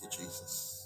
[0.00, 0.77] Thank you, Jesus.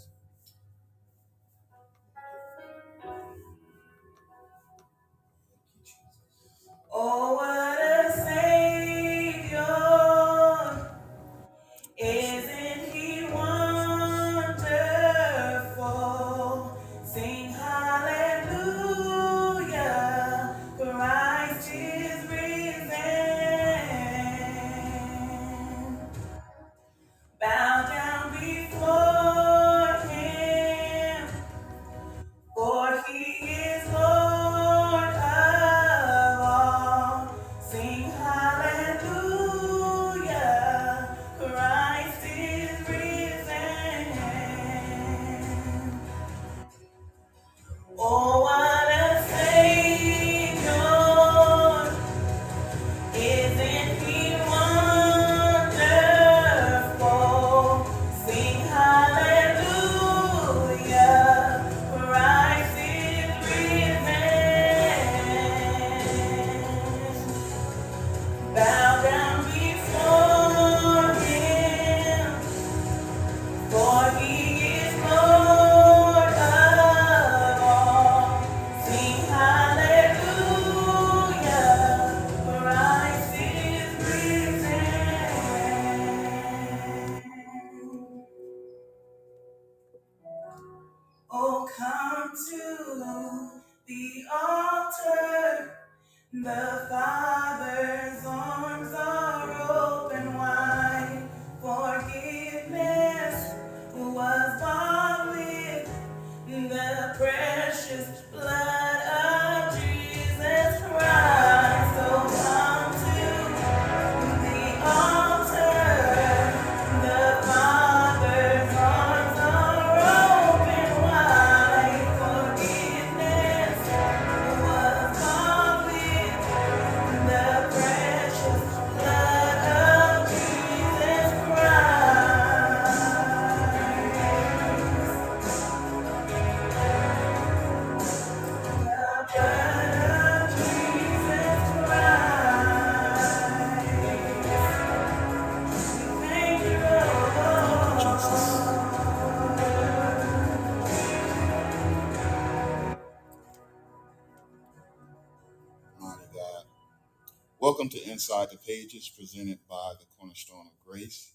[158.12, 161.32] Inside the Pages, presented by the Cornerstone of Grace,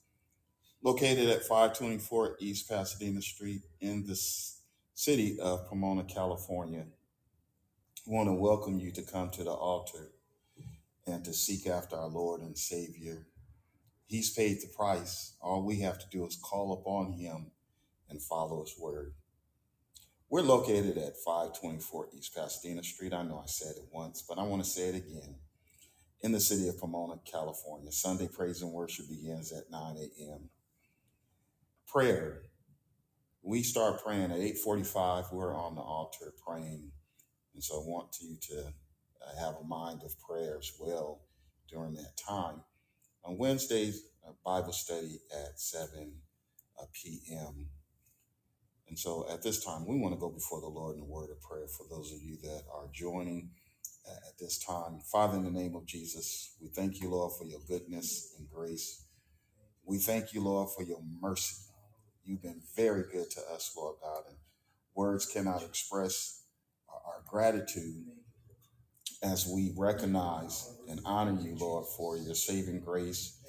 [0.83, 4.15] located at 524 East Pasadena Street in the
[4.94, 6.85] city of Pomona, California.
[8.06, 10.12] We want to welcome you to come to the altar
[11.07, 13.25] and to seek after our Lord and Savior.
[14.06, 15.33] He's paid the price.
[15.41, 17.47] All we have to do is call upon Him
[18.07, 19.13] and follow His word.
[20.30, 23.13] We're located at 524 East Pasadena Street.
[23.13, 25.38] I know I said it once, but I want to say it again.
[26.22, 27.92] In the city of Pomona, California.
[27.92, 30.50] Sunday praise and worship begins at 9 a.m.
[31.88, 32.42] Prayer.
[33.44, 35.31] We start praying at 8:45.
[35.31, 36.92] We're on the altar praying,
[37.54, 41.22] and so I want you to uh, have a mind of prayer as well
[41.69, 42.62] during that time.
[43.24, 44.02] On Wednesdays,
[44.44, 46.14] Bible study at 7
[46.80, 47.68] uh, p.m.
[48.88, 51.30] And so at this time, we want to go before the Lord in a word
[51.30, 53.50] of prayer for those of you that are joining
[54.07, 55.00] at this time.
[55.12, 59.06] Father, in the name of Jesus, we thank you, Lord, for your goodness and grace.
[59.86, 61.56] We thank you, Lord, for your mercy.
[62.25, 64.38] You've been very good to us, Lord God, and
[64.95, 66.44] words cannot express
[66.89, 68.06] our gratitude
[69.24, 73.39] as we recognize and honor you, Lord, for your saving grace.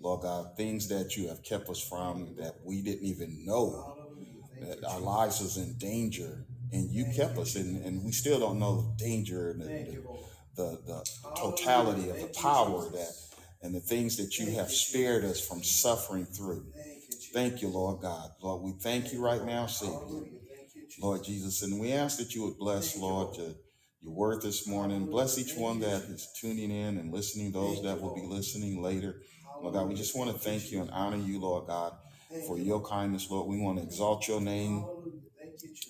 [0.00, 3.96] Lord God, things that you have kept us from that we didn't even know
[4.60, 8.58] that our lives was in danger and you kept us in, and we still don't
[8.58, 10.00] know the danger and the, the,
[10.56, 11.04] the, the
[11.36, 13.12] totality of the power that
[13.62, 16.64] and the things that you have spared us from suffering through.
[17.32, 18.30] Thank you, Lord God.
[18.40, 20.26] Lord, we thank you right now, Savior.
[21.00, 23.52] Lord Jesus, and we ask that you would bless, Lord, your,
[24.00, 25.06] your word this morning.
[25.06, 29.20] Bless each one that is tuning in and listening, those that will be listening later.
[29.60, 31.92] Lord God, we just want to thank you and honor you, Lord God,
[32.46, 33.48] for your kindness, Lord.
[33.48, 34.84] We want to exalt your name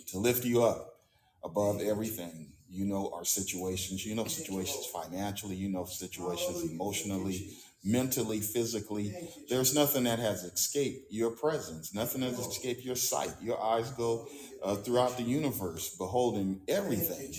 [0.08, 0.96] to lift you up
[1.44, 2.52] above everything.
[2.70, 4.04] You know our situations.
[4.04, 5.56] You know situations financially.
[5.56, 7.48] You know situations emotionally,
[7.82, 9.14] mentally, physically.
[9.48, 11.94] There's nothing that has escaped your presence.
[11.94, 13.32] Nothing has escaped your sight.
[13.40, 14.28] Your eyes go
[14.62, 17.34] uh, throughout the universe, beholding everything,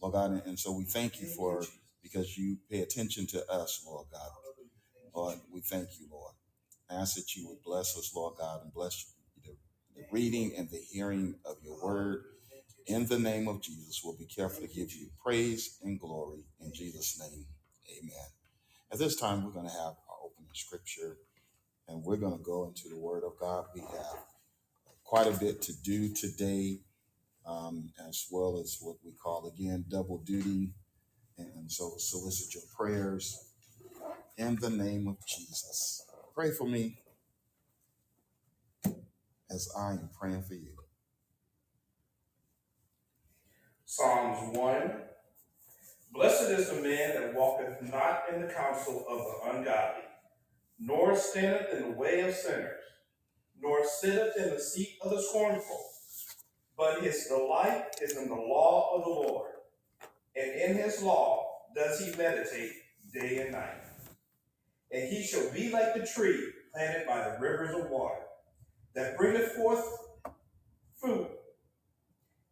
[0.00, 0.30] Lord God.
[0.30, 1.64] And and so we thank you for
[2.02, 4.30] because you pay attention to us, Lord God.
[5.14, 6.34] Lord, we thank you, Lord.
[6.90, 9.12] I ask that you would bless us, Lord God, and bless
[10.00, 12.24] the, reading and the hearing of your word.
[12.86, 16.40] In the name of Jesus, we'll be careful to give you praise and glory.
[16.60, 17.46] In Jesus' name,
[17.98, 18.26] amen.
[18.92, 21.18] At this time, we're going to have our opening scripture
[21.88, 23.64] and we're going to go into the word of God.
[23.74, 24.18] We have
[25.04, 26.78] quite a bit to do today,
[27.46, 30.70] um, as well as what we call again double duty.
[31.38, 33.52] And so solicit your prayers
[34.36, 36.04] in the name of Jesus.
[36.34, 36.98] Pray for me
[39.50, 40.74] as I am praying for you.
[43.84, 44.92] Psalms 1
[46.12, 50.04] Blessed is the man that walketh not in the counsel of the ungodly,
[50.80, 52.82] nor standeth in the way of sinners,
[53.60, 55.80] nor sitteth in the seat of the scornful,
[56.76, 59.52] But his delight is in the law of the Lord,
[60.36, 62.72] and in his law does he meditate
[63.12, 63.82] day and night.
[64.92, 68.22] And he shall be like the tree planted by the rivers of water,
[68.94, 69.84] that bringeth forth
[71.00, 71.28] fruit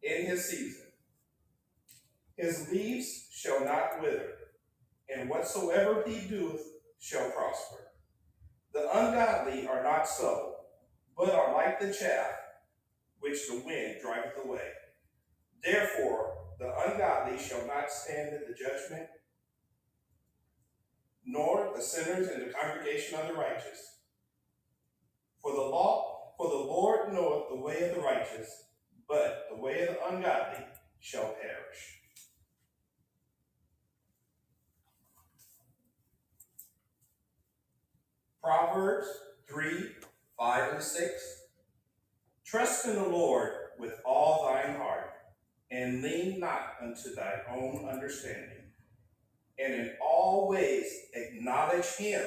[0.02, 0.86] in his season.
[2.36, 4.34] His leaves shall not wither,
[5.14, 6.62] and whatsoever he doeth
[7.00, 7.88] shall prosper.
[8.72, 10.54] The ungodly are not so,
[11.16, 12.30] but are like the chaff
[13.18, 14.70] which the wind driveth away.
[15.62, 19.08] Therefore, the ungodly shall not stand in the judgment,
[21.26, 23.96] nor the sinners in the congregation of the righteous.
[25.42, 28.48] For the law, for the Lord knoweth the way of the righteous,
[29.08, 30.64] but the way of the ungodly
[31.00, 31.98] shall perish.
[38.40, 39.08] Proverbs
[39.50, 39.88] 3
[40.38, 41.12] 5 and 6.
[42.44, 45.10] Trust in the Lord with all thine heart,
[45.72, 48.70] and lean not unto thy own understanding.
[49.58, 52.24] And in all ways acknowledge him,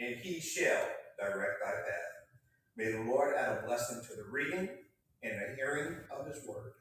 [0.00, 0.84] and he shall
[1.20, 2.09] direct thy path.
[2.76, 4.68] May the Lord add a blessing to the reading
[5.22, 6.72] and the hearing of his word.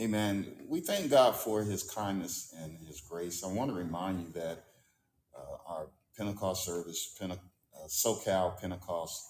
[0.00, 0.54] Amen.
[0.68, 3.42] We thank God for his kindness and his grace.
[3.42, 4.64] I want to remind you that
[5.36, 9.28] uh, our Pentecost service, Pente- uh, SoCal Pentecost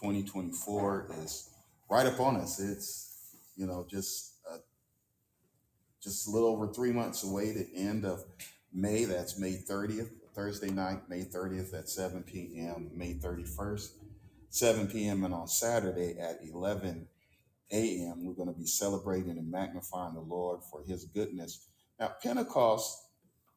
[0.00, 1.50] 2024, is
[1.90, 2.60] right up on us.
[2.60, 4.58] It's, you know, just uh,
[6.02, 8.22] just a little over three months away, the end of
[8.72, 9.04] May.
[9.04, 13.90] That's May 30th, Thursday night, May 30th at 7 p.m., May 31st,
[14.50, 17.06] 7 p.m., and on Saturday at 11
[17.70, 21.66] a.m., we're going to be celebrating and magnifying the Lord for his goodness.
[22.00, 22.98] Now, Pentecost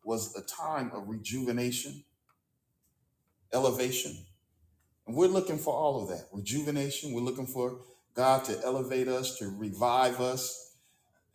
[0.03, 2.03] was a time of rejuvenation,
[3.53, 4.17] elevation.
[5.07, 7.13] And we're looking for all of that rejuvenation.
[7.13, 7.79] We're looking for
[8.15, 10.75] God to elevate us, to revive us.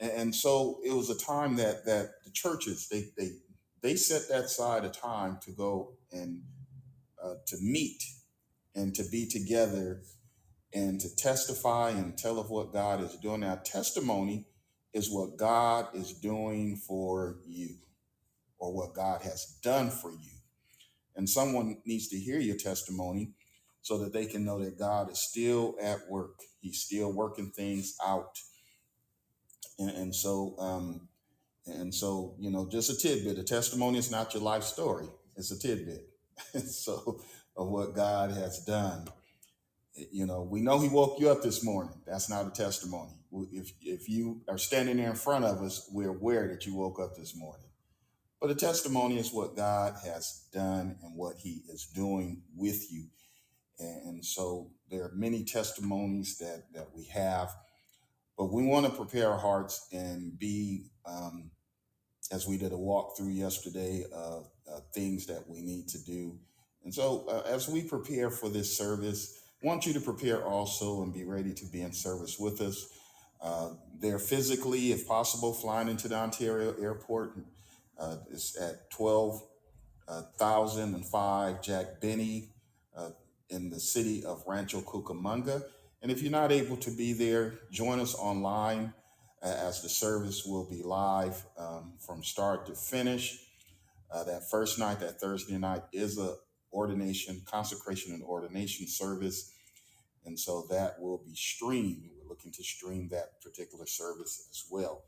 [0.00, 3.32] And, and so it was a time that that the churches they they
[3.82, 6.42] they set that side a time to go and
[7.22, 8.02] uh, to meet
[8.74, 10.02] and to be together
[10.72, 13.40] and to testify and tell of what God is doing.
[13.40, 14.46] Now, testimony
[14.92, 17.76] is what God is doing for you
[18.58, 20.38] or what God has done for you.
[21.16, 23.32] And someone needs to hear your testimony
[23.82, 26.38] so that they can know that God is still at work.
[26.60, 28.38] He's still working things out.
[29.78, 31.08] And, and so, um,
[31.70, 33.38] and so, you know, just a tidbit.
[33.38, 35.06] A testimony is not your life story.
[35.36, 36.08] It's a tidbit.
[36.66, 37.20] so
[37.56, 39.06] of what God has done.
[39.94, 41.94] You know, we know He woke you up this morning.
[42.06, 43.12] That's not a testimony.
[43.52, 47.00] If if you are standing there in front of us, we're aware that you woke
[47.00, 47.66] up this morning.
[48.40, 53.08] But a testimony is what God has done and what He is doing with you.
[53.78, 57.50] And so there are many testimonies that, that we have,
[58.36, 61.50] but we want to prepare our hearts and be, um,
[62.30, 66.38] as we did a walkthrough yesterday, of uh, things that we need to do.
[66.84, 71.12] And so uh, as we prepare for this service, want you to prepare also and
[71.12, 72.86] be ready to be in service with us.
[73.42, 77.36] Uh, they're physically, if possible, flying into the Ontario airport.
[77.98, 82.50] Uh, it's at 12,005 Jack Benny
[82.96, 83.10] uh,
[83.48, 85.62] in the city of Rancho Cucamonga.
[86.02, 88.90] And if you're not able to be there, join us online uh,
[89.42, 93.38] as the service will be live um, from start to finish.
[94.12, 96.34] Uh, that first night, that Thursday night, is a
[96.72, 99.52] ordination, consecration, and ordination service,
[100.24, 102.10] and so that will be streamed.
[102.20, 105.04] We're looking to stream that particular service as well.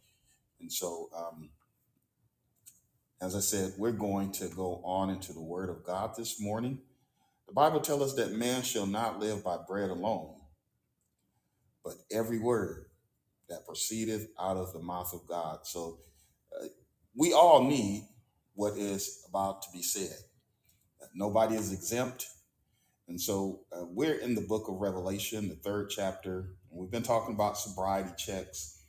[0.61, 1.51] And so, um,
[3.21, 6.79] as I said, we're going to go on into the Word of God this morning.
[7.49, 10.37] The Bible tells us that man shall not live by bread alone,
[11.85, 12.87] but every word
[13.53, 15.61] that proceedeth out of the mouth of God.
[15.65, 15.99] So
[16.59, 16.67] uh,
[17.15, 18.09] we all need
[18.55, 20.17] what is about to be said.
[21.15, 22.27] Nobody is exempt.
[23.09, 26.55] And so uh, we're in the book of Revelation, the third chapter.
[26.71, 28.81] And we've been talking about sobriety checks.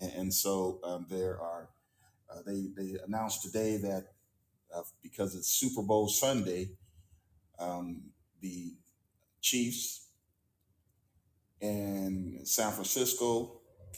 [0.00, 1.68] And, and so um, there are,
[2.32, 4.06] uh, they, they announced today that
[4.74, 6.70] uh, because it's Super Bowl Sunday,
[7.58, 8.02] um,
[8.40, 8.72] the
[9.42, 10.08] Chiefs
[11.60, 13.55] in San Francisco,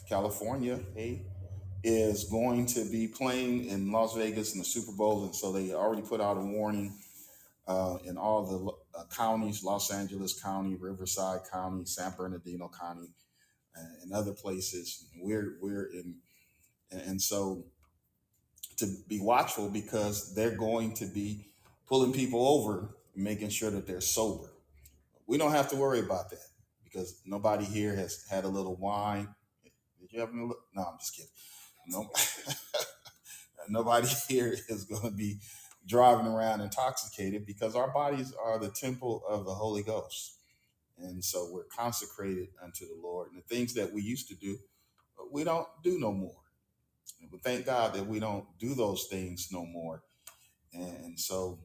[0.08, 1.22] California, hey,
[1.84, 5.24] is going to be playing in Las Vegas in the Super Bowl.
[5.24, 6.94] And so they already put out a warning
[7.66, 13.08] uh, in all the uh, counties Los Angeles County, Riverside County, San Bernardino County,
[13.76, 15.06] uh, and other places.
[15.20, 16.16] We're, we're in,
[16.90, 17.64] and so
[18.78, 21.46] to be watchful because they're going to be
[21.86, 24.50] pulling people over, making sure that they're sober.
[25.26, 26.46] We don't have to worry about that
[26.84, 29.28] because nobody here has had a little wine.
[30.10, 30.60] Did you have a look?
[30.74, 31.30] No, I'm just kidding.
[31.88, 32.10] No,
[33.68, 35.38] nobody here is going to be
[35.86, 40.36] driving around intoxicated because our bodies are the temple of the Holy Ghost.
[40.98, 43.30] And so we're consecrated unto the Lord.
[43.32, 44.58] And the things that we used to do,
[45.32, 46.32] we don't do no more.
[47.30, 50.02] But thank God that we don't do those things no more.
[50.72, 51.60] And so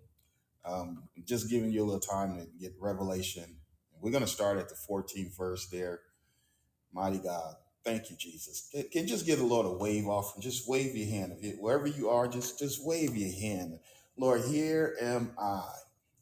[0.66, 3.58] um, just giving you a little time to get revelation.
[4.02, 6.02] We're going to start at the 14th verse there.
[6.94, 7.56] Mighty God.
[7.86, 8.70] Thank you, Jesus.
[8.72, 11.34] Can, can just get a Lord a wave off and just wave your hand.
[11.38, 13.80] If it, wherever you are, just just wave your hand.
[14.18, 15.68] Lord, here am I.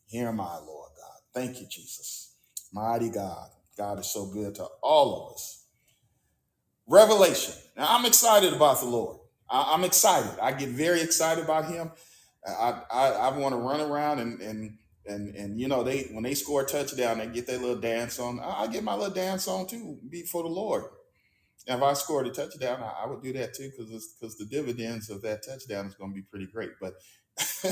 [0.08, 1.20] Here am I, Lord God.
[1.34, 2.34] Thank you, Jesus.
[2.74, 3.50] Mighty God.
[3.78, 5.66] God is so good to all of us.
[6.88, 7.56] Revelation.
[7.78, 9.18] Now I'm excited about the Lord.
[9.50, 10.32] I, I'm excited.
[10.42, 11.92] I get very excited about Him.
[12.48, 16.24] I I, I want to run around and and and and you know they when
[16.24, 18.40] they score a touchdown, they get their little dance on.
[18.40, 20.86] I, I get my little dance on too, before the Lord.
[21.68, 25.10] If I scored a touchdown, I, I would do that too because because the dividends
[25.10, 26.72] of that touchdown is going to be pretty great.
[26.80, 26.94] But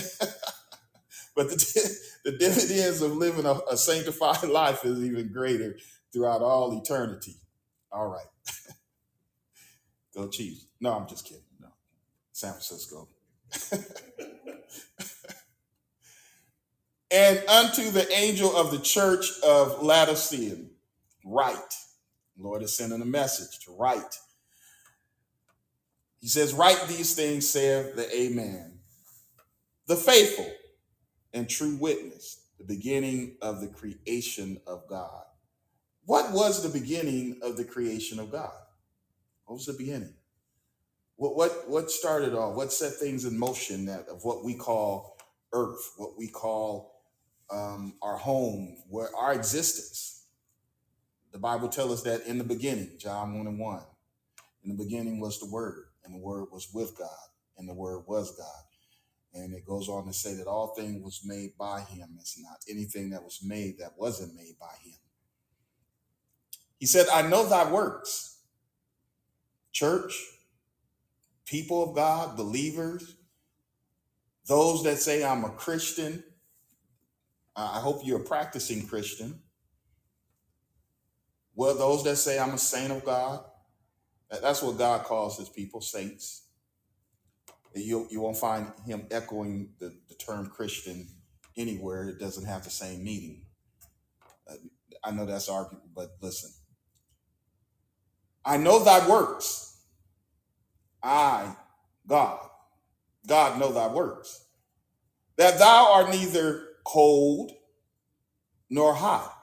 [1.36, 5.78] but the, the dividends of living a, a sanctified life is even greater
[6.14, 7.36] throughout all eternity.
[7.92, 8.28] All right,
[10.16, 10.68] go Chiefs.
[10.80, 11.44] No, I'm just kidding.
[11.60, 11.70] No,
[12.32, 13.10] San Francisco.
[17.12, 20.58] and unto the angel of the church of Laodicea,
[21.26, 21.76] write.
[22.40, 24.18] Lord is sending a message to write.
[26.20, 28.80] He says, Write these things, saith the Amen.
[29.88, 30.52] The faithful
[31.34, 35.24] and true witness, the beginning of the creation of God.
[36.06, 38.52] What was the beginning of the creation of God?
[39.46, 40.14] What was the beginning?
[41.18, 42.56] What what what started off?
[42.56, 45.18] What set things in motion that of what we call
[45.54, 46.94] earth, what we call
[47.52, 50.19] um, our home, where our existence?
[51.32, 53.82] The Bible tells us that in the beginning, John 1 and 1.
[54.64, 57.10] In the beginning was the Word, and the Word was with God,
[57.58, 58.64] and the Word was God.
[59.34, 62.18] And it goes on to say that all things was made by him.
[62.20, 64.98] It's not anything that was made that wasn't made by him.
[66.80, 68.38] He said, I know thy works.
[69.72, 70.26] Church,
[71.46, 73.16] people of God, believers,
[74.48, 76.24] those that say I'm a Christian,
[77.56, 79.40] I hope you're a practicing Christian.
[81.60, 83.44] Well, those that say I'm a saint of God,
[84.30, 86.44] that- that's what God calls his people, saints.
[87.76, 91.10] You, you won't find him echoing the, the term Christian
[91.58, 92.08] anywhere.
[92.08, 93.46] It doesn't have the same meaning.
[94.50, 94.54] Uh,
[95.04, 96.52] I know that's arguable, but listen.
[98.46, 99.82] I know thy works.
[101.04, 101.58] I,
[102.08, 102.40] God,
[103.28, 104.46] God know thy works.
[105.36, 107.52] That thou art neither cold
[108.70, 109.39] nor hot.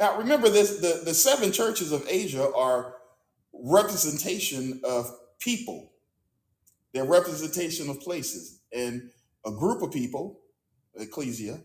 [0.00, 2.94] Now remember this, the, the seven churches of Asia are
[3.52, 5.92] representation of people.
[6.92, 9.10] They're representation of places and
[9.44, 10.40] a group of people,
[10.96, 11.60] ecclesia,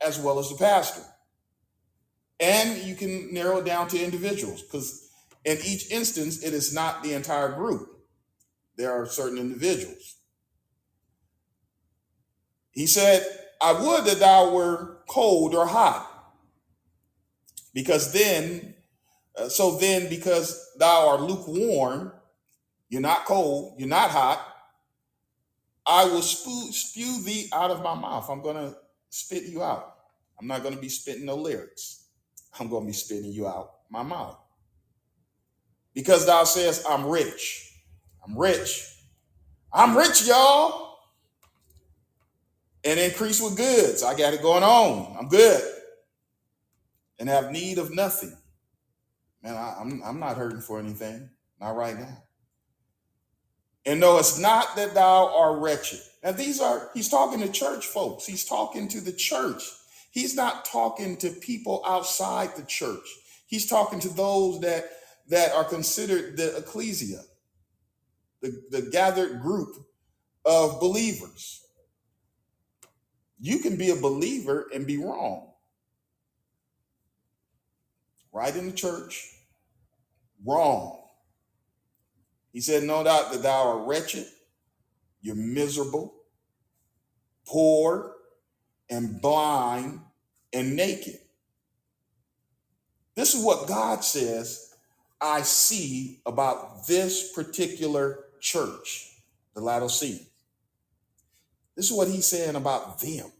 [0.00, 1.02] as well as the pastor.
[2.38, 5.10] And you can narrow it down to individuals because
[5.44, 7.88] in each instance, it is not the entire group.
[8.76, 10.16] There are certain individuals.
[12.72, 13.24] He said,
[13.60, 16.09] I would that thou were cold or hot,
[17.72, 18.74] because then,
[19.36, 22.12] uh, so then, because thou art lukewarm,
[22.88, 24.46] you're not cold, you're not hot,
[25.86, 28.28] I will spew, spew thee out of my mouth.
[28.28, 28.76] I'm going to
[29.08, 29.96] spit you out.
[30.38, 32.06] I'm not going to be spitting no lyrics.
[32.58, 34.38] I'm going to be spitting you out my mouth.
[35.94, 37.74] Because thou says, I'm rich.
[38.24, 38.86] I'm rich.
[39.72, 40.98] I'm rich, y'all.
[42.84, 44.02] And increase with goods.
[44.02, 45.16] I got it going on.
[45.18, 45.62] I'm good.
[47.20, 48.36] And have need of nothing.
[49.42, 51.30] Man, I, I'm, I'm not hurting for anything.
[51.60, 52.24] Not right now.
[53.86, 56.00] And though it's not that thou art wretched.
[56.24, 58.26] Now, these are, he's talking to church folks.
[58.26, 59.62] He's talking to the church.
[60.10, 63.06] He's not talking to people outside the church.
[63.46, 64.84] He's talking to those that
[65.28, 67.20] that are considered the ecclesia,
[68.42, 69.76] the, the gathered group
[70.44, 71.64] of believers.
[73.38, 75.49] You can be a believer and be wrong.
[78.32, 79.28] Right in the church,
[80.46, 81.00] wrong.
[82.52, 84.26] He said, No doubt that thou art wretched,
[85.20, 86.14] you're miserable,
[87.46, 88.14] poor,
[88.88, 90.00] and blind,
[90.52, 91.18] and naked.
[93.14, 94.74] This is what God says
[95.20, 99.20] I see about this particular church,
[99.54, 100.20] the Laodicea.
[101.76, 103.30] This is what he's saying about them.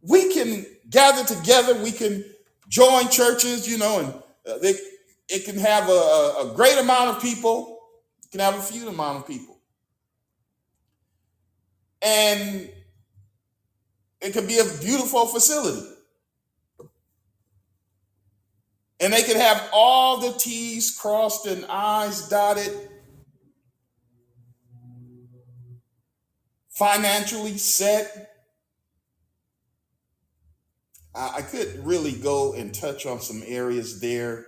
[0.00, 2.24] We can gather together, we can
[2.68, 4.08] join churches, you know, and
[4.46, 4.74] uh, they,
[5.28, 7.80] it can have a, a great amount of people,
[8.22, 9.58] it can have a few amount of people,
[12.02, 12.70] and
[14.20, 15.86] it can be a beautiful facility,
[19.00, 22.72] and they can have all the T's crossed and I's dotted,
[26.70, 28.37] financially set.
[31.18, 34.46] I, I could really go and touch on some areas there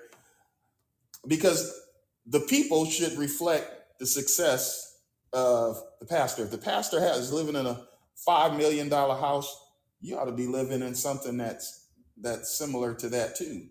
[1.27, 1.79] because
[2.27, 4.99] the people should reflect the success
[5.33, 6.45] of the pastor.
[6.45, 7.87] If the pastor has living in a
[8.25, 9.55] five million dollar house,
[10.01, 11.89] you ought to be living in something that's
[12.21, 13.67] that's similar to that too,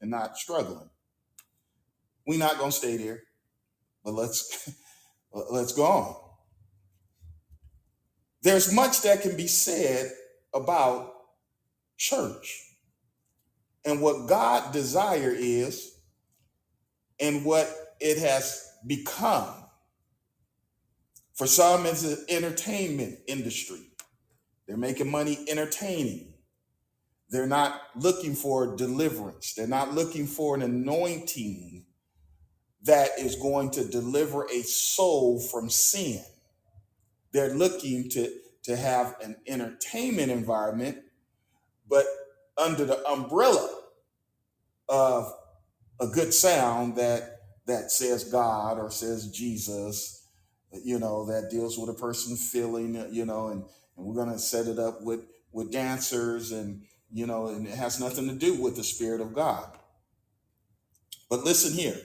[0.00, 0.90] and not struggling.
[2.26, 3.22] We're not gonna stay there,
[4.04, 4.70] but let's
[5.32, 6.16] let's go on.
[8.42, 10.12] There's much that can be said
[10.52, 11.13] about
[11.96, 12.62] church
[13.84, 15.98] and what God desire is
[17.20, 19.54] and what it has become.
[21.34, 23.80] For some, it's an entertainment industry.
[24.66, 26.34] They're making money entertaining.
[27.30, 29.54] They're not looking for deliverance.
[29.54, 31.84] They're not looking for an anointing
[32.84, 36.22] that is going to deliver a soul from sin.
[37.32, 38.30] They're looking to,
[38.64, 40.98] to have an entertainment environment,
[41.88, 42.06] but
[42.56, 43.80] under the umbrella
[44.88, 45.32] of
[46.00, 47.30] a good sound that
[47.66, 50.28] that says God or says Jesus,
[50.84, 53.64] you know, that deals with a person feeling, you know, and,
[53.96, 55.20] and we're gonna set it up with
[55.52, 59.34] with dancers and you know, and it has nothing to do with the Spirit of
[59.34, 59.70] God.
[61.30, 61.96] But listen here.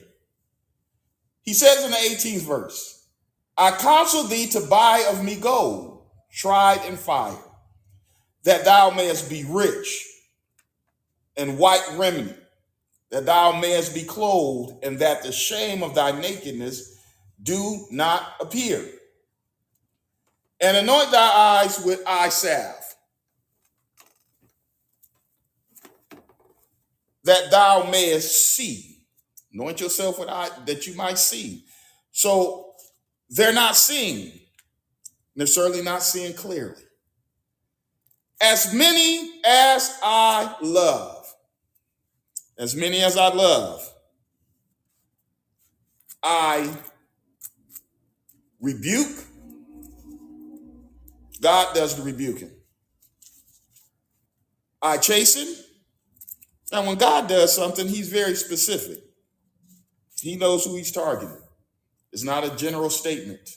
[1.42, 3.08] He says in the 18th verse,
[3.56, 7.36] I counsel thee to buy of me gold, tried in fire,
[8.44, 10.06] that thou mayest be rich,
[11.36, 12.36] and white raiment,
[13.10, 16.98] that thou mayest be clothed, and that the shame of thy nakedness
[17.42, 18.84] do not appear.
[20.60, 22.76] And anoint thy eyes with eye salve,
[27.24, 28.98] that thou mayest see.
[29.52, 31.64] Anoint yourself with eye that you might see.
[32.10, 32.74] So
[33.28, 34.32] they're not seeing.
[35.34, 36.82] They're certainly not seeing clearly.
[38.40, 41.34] As many as I love,
[42.58, 43.86] as many as I love,
[46.22, 46.72] I
[48.60, 49.24] rebuke.
[51.40, 52.50] God does the rebuking.
[54.82, 55.54] I chasten.
[56.72, 58.98] And when God does something, he's very specific.
[60.20, 61.40] He knows who he's targeting.
[62.12, 63.48] It's not a general statement.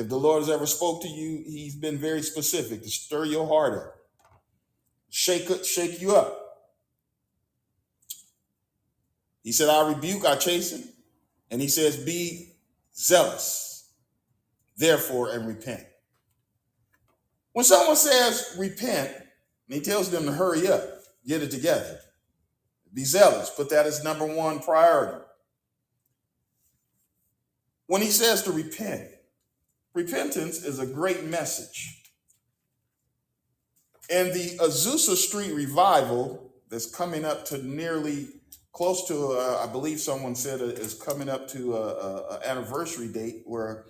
[0.00, 3.46] If the Lord has ever spoke to you, he's been very specific to stir your
[3.46, 3.96] heart up,
[5.10, 6.38] shake it, shake you up.
[9.44, 10.88] He said, I rebuke, I chasten.
[11.50, 12.54] And he says, be
[12.96, 13.90] zealous,
[14.78, 15.84] therefore, and repent.
[17.52, 20.82] When someone says repent, and he tells them to hurry up,
[21.26, 21.98] get it together,
[22.94, 25.22] be zealous, put that as number one priority.
[27.86, 29.09] When he says to repent,
[29.94, 32.02] repentance is a great message.
[34.10, 38.28] And the Azusa Street revival that's coming up to nearly
[38.72, 42.48] close to, uh, I believe someone said it is coming up to a, a, a
[42.48, 43.86] anniversary date where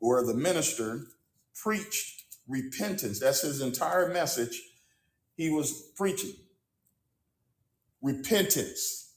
[0.00, 1.06] where the minister
[1.54, 3.18] preached repentance.
[3.18, 4.62] That's his entire message.
[5.36, 6.34] He was preaching
[8.00, 9.14] repentance.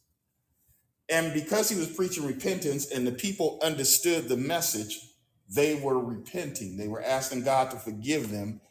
[1.09, 5.10] And because he was preaching repentance and the people understood the message,
[5.53, 6.77] they were repenting.
[6.77, 8.61] They were asking God to forgive them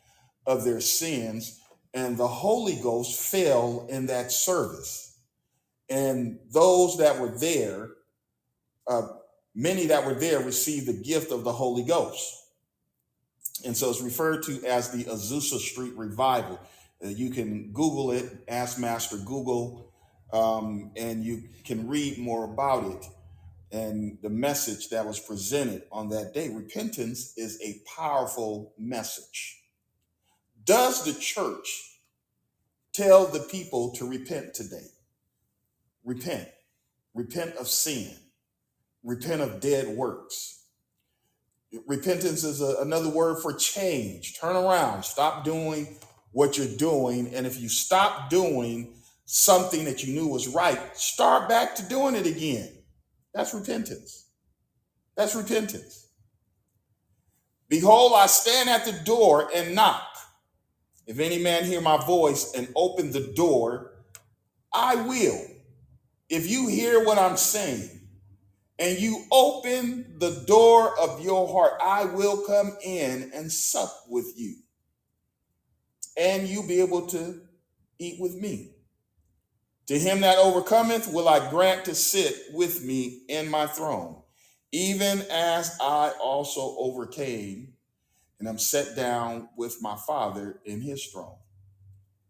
[0.47, 1.61] of their sins.
[1.93, 5.19] And the Holy Ghost fell in that service.
[5.88, 7.90] And those that were there,
[8.87, 9.09] uh,
[9.55, 12.37] many that were there received the gift of the Holy Ghost.
[13.64, 16.59] And so it's referred to as the Azusa Street Revival.
[17.05, 19.93] Uh, you can Google it, ask Master Google,
[20.33, 23.05] um, and you can read more about it
[23.72, 26.48] and the message that was presented on that day.
[26.50, 29.61] Repentance is a powerful message.
[30.64, 32.00] Does the church
[32.92, 34.88] tell the people to repent today?
[36.04, 36.48] Repent.
[37.14, 38.12] Repent of sin.
[39.04, 40.64] Repent of dead works.
[41.87, 44.38] Repentance is a- another word for change.
[44.40, 45.04] Turn around.
[45.04, 45.98] Stop doing
[46.33, 47.35] what you're doing.
[47.35, 48.94] And if you stop doing
[49.26, 52.80] something that you knew was right, start back to doing it again.
[53.35, 54.27] That's repentance.
[55.16, 56.09] That's repentance.
[57.69, 60.07] Behold, I stand at the door and knock.
[61.07, 63.93] If any man hear my voice and open the door,
[64.73, 65.40] I will,
[66.29, 68.01] if you hear what I'm saying
[68.79, 74.33] and you open the door of your heart, I will come in and sup with
[74.37, 74.57] you,
[76.16, 77.43] and you'll be able to
[77.99, 78.69] eat with me.
[79.90, 84.22] To him that overcometh will I grant to sit with me in my throne,
[84.70, 87.72] even as I also overcame
[88.38, 91.38] and am set down with my Father in his throne.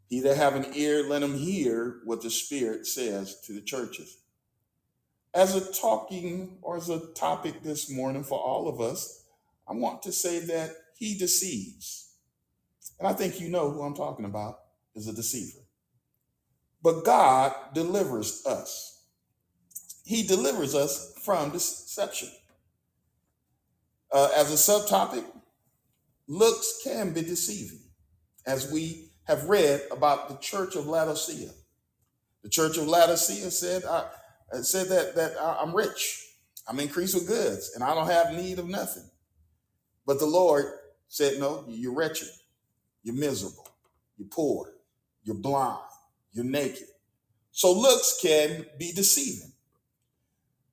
[0.08, 4.22] He that have an ear, let him hear what the Spirit says to the churches.
[5.34, 9.26] As a talking or as a topic this morning for all of us,
[9.68, 12.14] I want to say that he deceives.
[12.98, 14.60] And I think you know who I'm talking about
[14.94, 15.60] is a deceiver.
[16.82, 19.04] But God delivers us.
[20.04, 22.30] He delivers us from deception.
[24.12, 25.24] Uh, as a subtopic,
[26.26, 27.80] looks can be deceiving,
[28.46, 31.50] as we have read about the church of Laodicea.
[32.42, 34.06] The church of Laodicea said, I,
[34.62, 36.26] said that, that I'm rich,
[36.66, 39.08] I'm increased with goods, and I don't have need of nothing.
[40.06, 40.64] But the Lord
[41.08, 42.28] said, No, you're wretched,
[43.02, 43.68] you're miserable,
[44.16, 44.72] you're poor,
[45.22, 45.78] you're blind,
[46.32, 46.86] you're naked.
[47.52, 49.52] So looks can be deceiving.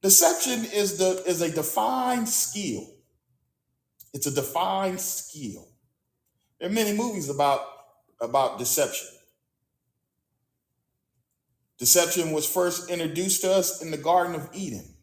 [0.02, 2.88] Deception is the is a defined skill.
[4.13, 5.67] It's a defined skill.
[6.60, 7.62] There are many movies about
[8.22, 9.08] about deception.
[11.80, 14.96] Deception was first introduced to us in the Garden of Eden.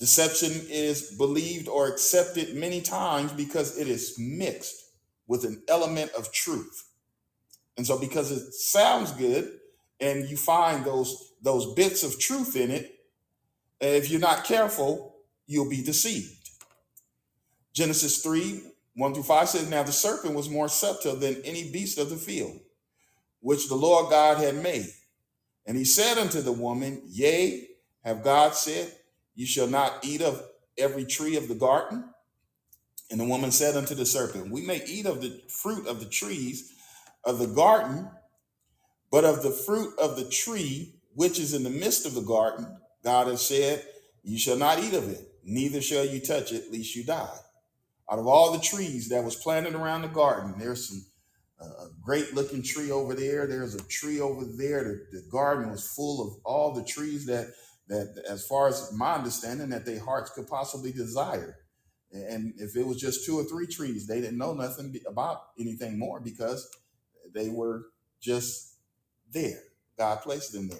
[0.00, 4.76] Deception is believed or accepted many times because it is mixed
[5.26, 6.87] with an element of truth.
[7.78, 9.50] And so because it sounds good
[10.00, 12.98] and you find those those bits of truth in it,
[13.80, 15.14] if you're not careful,
[15.46, 16.34] you'll be deceived.
[17.72, 18.60] Genesis 3,
[18.96, 22.16] 1 through 5 says, Now the serpent was more subtle than any beast of the
[22.16, 22.58] field,
[23.38, 24.88] which the Lord God had made.
[25.64, 27.68] And he said unto the woman, Yea,
[28.04, 28.92] have God said,
[29.36, 30.42] You shall not eat of
[30.76, 32.12] every tree of the garden?
[33.12, 36.06] And the woman said unto the serpent, We may eat of the fruit of the
[36.06, 36.72] trees
[37.24, 38.10] of the garden,
[39.10, 42.66] but of the fruit of the tree which is in the midst of the garden,
[43.02, 43.84] God has said,
[44.22, 47.38] You shall not eat of it, neither shall you touch it, lest you die.
[48.10, 51.04] Out of all the trees that was planted around the garden, there's some
[51.60, 53.48] uh, a great looking tree over there.
[53.48, 54.84] There's a tree over there.
[54.84, 57.48] The, the garden was full of all the trees that
[57.88, 61.56] that, as far as my understanding, that their hearts could possibly desire.
[62.12, 65.98] And if it was just two or three trees, they didn't know nothing about anything
[65.98, 66.68] more because
[67.38, 67.86] they were
[68.20, 68.76] just
[69.32, 69.60] there.
[69.96, 70.78] God placed them there.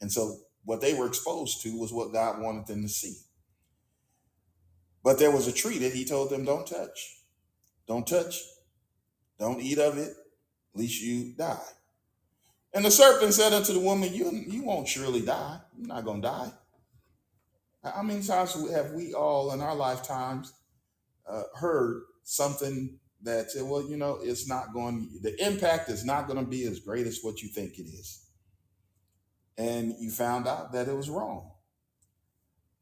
[0.00, 3.16] And so what they were exposed to was what God wanted them to see.
[5.04, 7.20] But there was a tree that he told them, don't touch.
[7.86, 8.40] Don't touch.
[9.38, 10.12] Don't eat of it,
[10.74, 11.58] lest you die.
[12.72, 15.60] And the serpent said unto the woman, You, you won't surely die.
[15.78, 16.50] You're not going to die.
[17.84, 20.52] How many times have we all in our lifetimes
[21.28, 26.26] uh, heard something that said, well, you know, it's not going, the impact is not
[26.26, 28.26] going to be as great as what you think it is.
[29.58, 31.50] And you found out that it was wrong.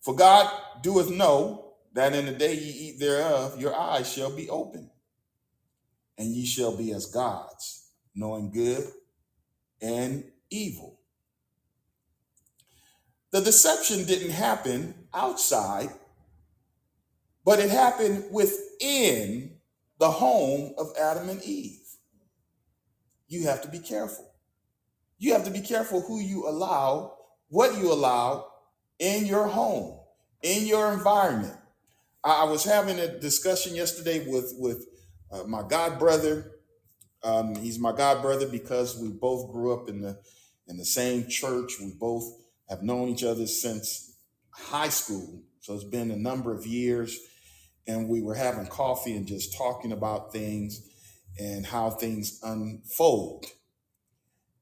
[0.02, 0.50] For God
[0.82, 4.90] doeth know that in the day ye eat thereof, your eyes shall be open,
[6.18, 8.84] and ye shall be as gods, knowing good
[9.80, 11.00] and evil.
[13.30, 15.90] The deception didn't happen outside,
[17.44, 19.53] but it happened within
[19.98, 21.80] the home of Adam and Eve.
[23.28, 24.32] You have to be careful.
[25.18, 27.14] You have to be careful who you allow,
[27.48, 28.46] what you allow
[28.98, 29.98] in your home,
[30.42, 31.54] in your environment.
[32.22, 34.86] I was having a discussion yesterday with with
[35.30, 36.52] uh, my god brother.
[37.22, 40.18] Um, he's my god brother because we both grew up in the
[40.66, 41.74] in the same church.
[41.80, 42.24] We both
[42.68, 44.16] have known each other since
[44.50, 47.18] high school, so it's been a number of years
[47.86, 50.82] and we were having coffee and just talking about things
[51.38, 53.46] and how things unfold.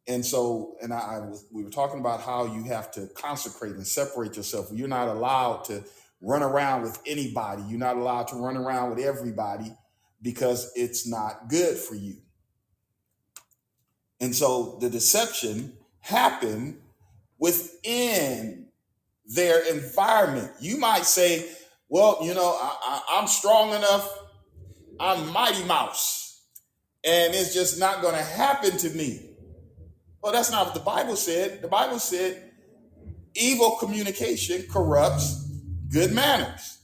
[0.09, 3.75] And so, and I, I was, we were talking about how you have to consecrate
[3.75, 4.69] and separate yourself.
[4.73, 5.85] You're not allowed to
[6.21, 7.63] run around with anybody.
[7.69, 9.73] You're not allowed to run around with everybody
[10.21, 12.17] because it's not good for you.
[14.21, 16.79] And so the deception happened
[17.39, 18.69] within
[19.27, 20.53] their environment.
[20.61, 21.49] You might say,
[21.92, 24.18] well, you know, I, I, I'm strong enough.
[24.98, 26.42] I'm Mighty Mouse.
[27.05, 29.35] And it's just not going to happen to me.
[30.22, 31.61] Well, that's not what the Bible said.
[31.61, 32.50] The Bible said
[33.35, 35.46] evil communication corrupts
[35.92, 36.78] good manners.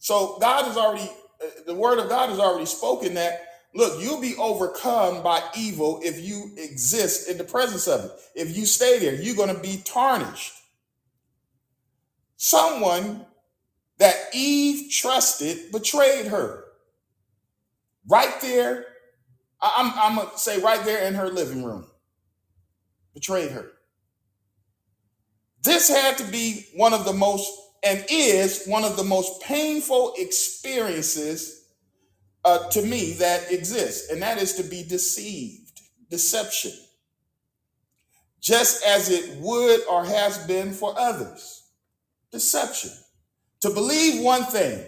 [0.00, 1.10] So God has already,
[1.42, 5.98] uh, the word of God has already spoken that Look, you'll be overcome by evil
[6.02, 8.10] if you exist in the presence of it.
[8.34, 10.52] If you stay there, you're going to be tarnished.
[12.36, 13.24] Someone
[14.02, 16.64] that Eve trusted betrayed her.
[18.08, 18.84] Right there,
[19.62, 21.86] I'm, I'm going to say right there in her living room,
[23.14, 23.70] betrayed her.
[25.62, 27.48] This had to be one of the most,
[27.84, 31.68] and is one of the most painful experiences
[32.44, 36.72] uh, to me that exists, and that is to be deceived, deception,
[38.40, 41.68] just as it would or has been for others.
[42.32, 42.90] Deception.
[43.62, 44.84] To believe one thing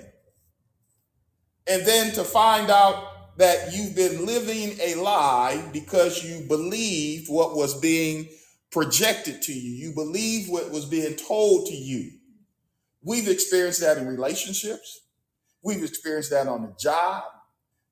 [1.67, 7.57] and then to find out that you've been living a lie because you believed what
[7.57, 8.29] was being
[8.71, 12.11] projected to you, you believed what was being told to you.
[13.03, 15.03] We've experienced that in relationships,
[15.63, 17.25] we've experienced that on the job,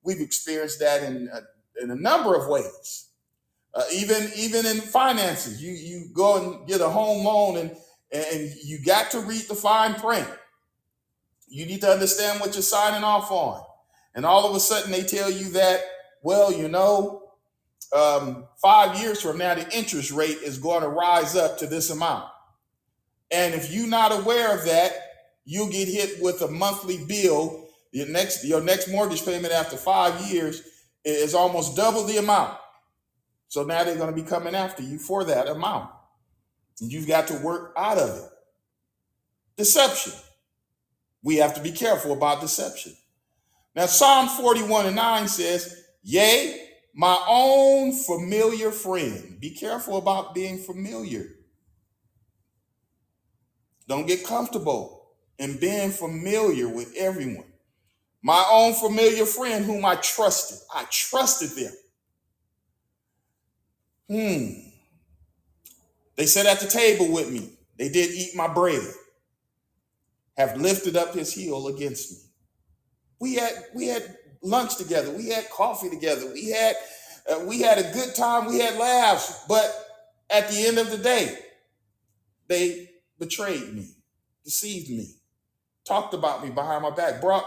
[0.03, 3.09] we've experienced that in a, in a number of ways.
[3.73, 7.71] Uh, even even in finances, you you go and get a home loan and
[8.11, 10.27] and you got to read the fine print.
[11.53, 13.61] You need to understand what you're signing off on.
[14.15, 15.81] And all of a sudden, they tell you that,
[16.23, 17.21] well, you know,
[17.95, 21.91] um, five years from now, the interest rate is going to rise up to this
[21.91, 22.25] amount.
[23.29, 24.93] And if you're not aware of that,
[25.45, 27.67] you'll get hit with a monthly bill.
[27.91, 30.63] Your next your next mortgage payment after five years
[31.05, 32.57] is almost double the amount.
[33.49, 35.91] So now they're going to be coming after you for that amount.
[36.81, 38.29] And you've got to work out of it.
[39.55, 40.13] Deception.
[41.23, 42.93] We have to be careful about deception.
[43.75, 49.39] Now, Psalm 41 and 9 says, Yea, my own familiar friend.
[49.39, 51.25] Be careful about being familiar.
[53.87, 57.51] Don't get comfortable in being familiar with everyone.
[58.21, 60.59] My own familiar friend whom I trusted.
[60.73, 61.73] I trusted them.
[64.09, 64.69] Hmm.
[66.15, 67.57] They sat at the table with me.
[67.77, 68.87] They did eat my bread.
[70.37, 72.17] Have lifted up his heel against me.
[73.19, 75.11] We had we had lunch together.
[75.11, 76.31] We had coffee together.
[76.33, 76.75] We had
[77.31, 78.47] uh, we had a good time.
[78.47, 79.45] We had laughs.
[79.47, 79.71] But
[80.29, 81.37] at the end of the day,
[82.47, 83.89] they betrayed me,
[84.43, 85.15] deceived me,
[85.85, 87.45] talked about me behind my back, brought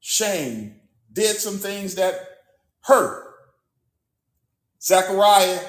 [0.00, 0.80] shame,
[1.12, 2.14] did some things that
[2.80, 3.28] hurt.
[4.80, 5.60] Zechariah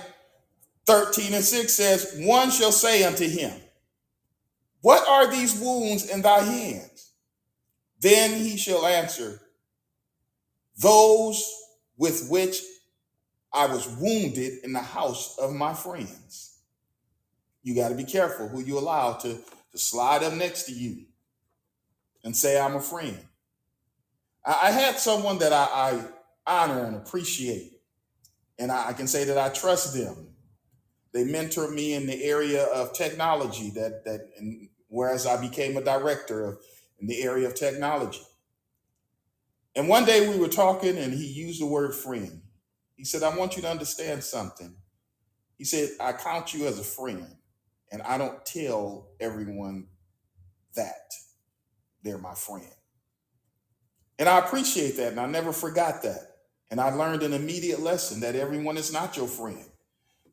[0.86, 3.52] 13 and 6 says, One shall say unto him,
[4.84, 7.13] What are these wounds in thy hands?
[8.02, 9.39] Then he shall answer,
[10.78, 11.41] Those
[11.98, 12.62] with which
[13.54, 16.58] I was wounded in the house of my friends.
[17.62, 19.36] You got to be careful who you allow to,
[19.72, 21.06] to slide up next to you
[22.26, 23.17] and say, I'm a friend.
[24.46, 26.02] I, I had someone that I, I
[26.46, 27.80] honor and appreciate,
[28.60, 30.28] and I, I can say that I trust them.
[31.13, 34.28] They mentor me in the area of technology that that
[34.93, 36.60] whereas I became a director of
[36.99, 38.21] in the area of technology.
[39.75, 42.41] And one day we were talking and he used the word friend.
[42.95, 44.75] He said, I want you to understand something.
[45.58, 47.25] He said, I count you as a friend,
[47.91, 49.88] and I don't tell everyone
[50.75, 51.12] that
[52.03, 52.69] they're my friend.
[54.19, 56.36] And I appreciate that, and I never forgot that.
[56.69, 59.65] And I learned an immediate lesson that everyone is not your friend.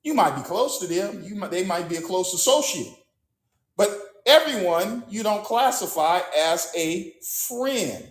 [0.02, 2.94] You might be close to them, you might, they might be a close associate,
[4.30, 7.12] everyone you don't classify as a
[7.48, 8.08] friend.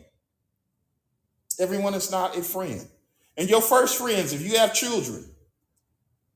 [1.59, 2.85] Everyone is not a friend.
[3.37, 5.25] And your first friends, if you have children,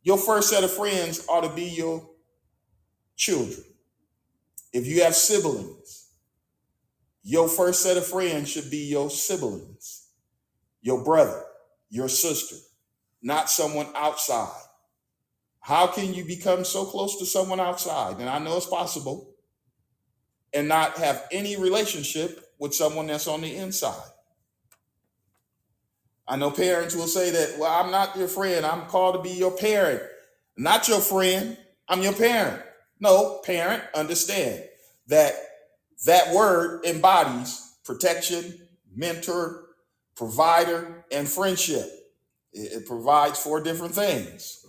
[0.04, 2.10] your first set of friends ought to be your
[3.15, 3.63] children.
[4.72, 6.10] If you have siblings,
[7.24, 10.08] your first set of friends should be your siblings,
[10.82, 11.43] your brother,
[11.89, 12.56] your sister,
[13.22, 14.62] not someone outside.
[15.60, 18.19] How can you become so close to someone outside?
[18.19, 19.33] And I know it's possible,
[20.54, 24.10] and not have any relationship with someone that's on the inside.
[26.28, 28.66] I know parents will say that, well, I'm not your friend.
[28.66, 30.02] I'm called to be your parent.
[30.58, 31.58] Not your friend.
[31.89, 32.62] I'm your parent.
[33.00, 34.63] No, parent, understand
[35.08, 35.34] that
[36.06, 39.66] that word embodies protection, mentor,
[40.16, 41.86] provider, and friendship.
[42.54, 44.62] It, provides four different things.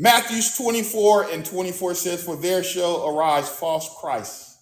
[0.00, 4.56] Matthews 24 and 24 says, For there shall arise false Christs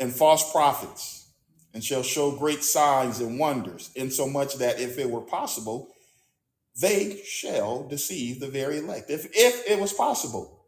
[0.00, 1.28] and false prophets
[1.72, 5.94] and shall show great signs and wonders, insomuch that if it were possible,
[6.80, 9.10] they shall deceive the very elect.
[9.10, 10.64] If if it was possible,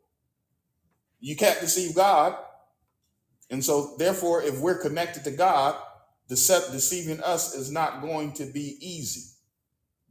[1.19, 2.37] you can't deceive God.
[3.51, 5.77] And so therefore, if we're connected to God,
[6.29, 9.34] deceiving us is not going to be easy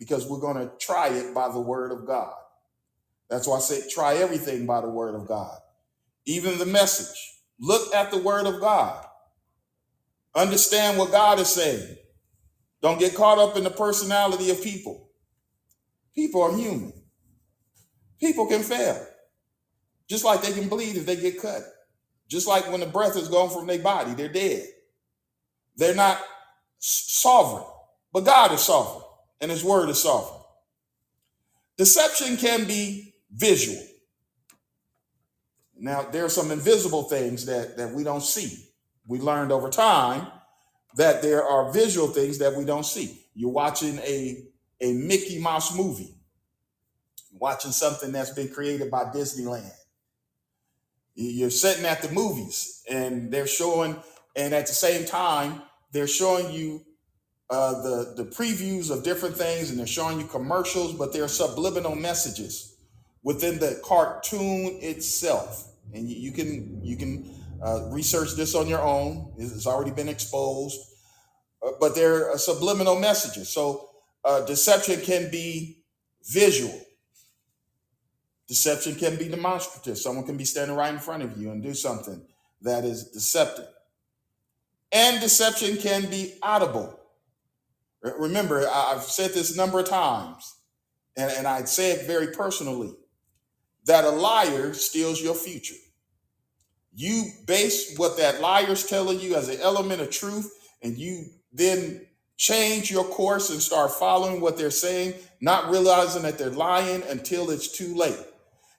[0.03, 2.33] because we're going to try it by the word of God.
[3.29, 5.57] That's why I say try everything by the word of God,
[6.25, 7.17] even the message.
[7.57, 9.05] Look at the word of God.
[10.35, 11.95] Understand what God is saying.
[12.81, 15.09] Don't get caught up in the personality of people.
[16.13, 16.91] People are human.
[18.19, 19.05] People can fail,
[20.09, 21.61] just like they can bleed if they get cut.
[22.27, 24.65] Just like when the breath is gone from their body, they're dead.
[25.77, 26.19] They're not
[26.79, 27.65] sovereign,
[28.11, 29.02] but God is sovereign
[29.41, 30.41] and His word is sovereign.
[31.77, 33.81] Deception can be visual.
[35.75, 38.69] Now, there are some invisible things that, that we don't see.
[39.07, 40.27] We learned over time
[40.95, 43.25] that there are visual things that we don't see.
[43.33, 44.45] You're watching a,
[44.79, 46.15] a Mickey Mouse movie,
[47.33, 49.71] watching something that's been created by Disneyland.
[51.15, 53.97] You're sitting at the movies and they're showing,
[54.35, 56.81] and at the same time, they're showing you
[57.49, 61.27] uh, the, the previews of different things and they're showing you commercials, but there are
[61.27, 62.77] subliminal messages
[63.23, 65.71] within the cartoon itself.
[65.93, 67.29] And you, you can you can
[67.61, 69.33] uh, research this on your own.
[69.37, 70.79] It's already been exposed,
[71.63, 73.49] Uh, but there are subliminal messages.
[73.49, 73.89] So
[74.25, 75.83] uh, deception can be
[76.25, 76.79] visual.
[78.47, 79.97] Deception can be demonstrative.
[79.97, 82.21] Someone can be standing right in front of you and do something
[82.61, 83.67] that is deceptive.
[84.91, 86.99] And deception can be audible.
[88.03, 90.55] Re- Remember, I've said this a number of times,
[91.17, 92.93] and, and I'd say it very personally
[93.85, 95.75] that a liar steals your future.
[96.93, 100.51] You base what that liar's telling you as an element of truth,
[100.83, 102.05] and you then
[102.37, 107.49] change your course and start following what they're saying, not realizing that they're lying until
[107.49, 108.19] it's too late.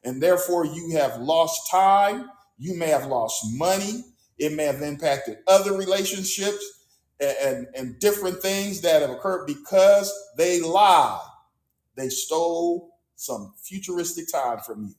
[0.04, 4.04] And therefore, you have lost time, you may have lost money,
[4.38, 6.73] it may have impacted other relationships
[7.20, 11.20] and, and different things that have occurred because they lied.
[11.96, 14.94] They stole some futuristic time from you.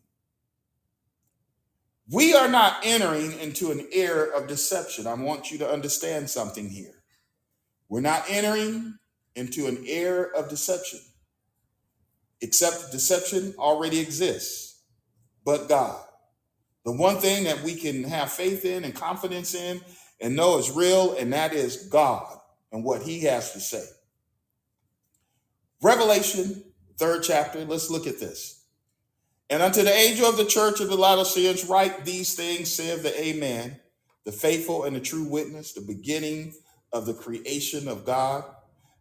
[2.12, 5.08] We are not entering into an era of deception.
[5.08, 7.04] I want you to understand something here.
[7.90, 8.98] We're not entering
[9.36, 11.00] into an era of deception,
[12.42, 14.82] except deception already exists,
[15.44, 16.02] but God.
[16.86, 19.82] The one thing that we can have faith in and confidence in
[20.22, 22.40] and know is real, and that is God
[22.72, 23.84] and what He has to say.
[25.82, 26.64] Revelation,
[26.98, 28.64] third chapter, let's look at this.
[29.50, 33.22] And unto the angel of the church of the Laodiceans, write these things, saith the
[33.22, 33.80] Amen,
[34.24, 36.54] the faithful and the true witness, the beginning
[36.92, 38.44] of the creation of God.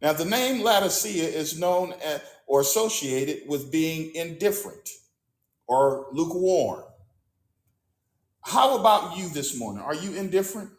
[0.02, 4.90] Now, the name Laodicea is known as, or associated with being indifferent
[5.66, 6.84] or lukewarm.
[8.42, 9.82] How about you this morning?
[9.82, 10.70] Are you indifferent?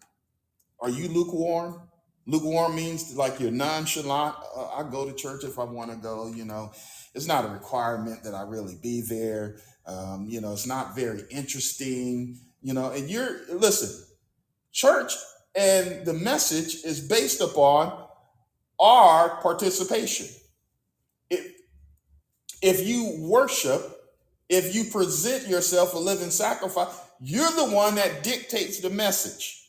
[0.80, 1.82] Are you lukewarm?
[2.28, 4.36] Lukewarm means like you're nonchalant.
[4.55, 6.32] Uh, I go to church if I want to go.
[6.34, 6.71] You know,
[7.13, 9.57] it's not a requirement that I really be there.
[9.86, 12.39] Um, you know, it's not very interesting.
[12.61, 14.05] You know, and you're listen.
[14.71, 15.13] Church
[15.55, 18.07] and the message is based upon
[18.80, 20.28] our participation.
[21.30, 21.47] If
[22.61, 23.82] if you worship,
[24.49, 29.64] if you present yourself a living sacrifice, you're the one that dictates the message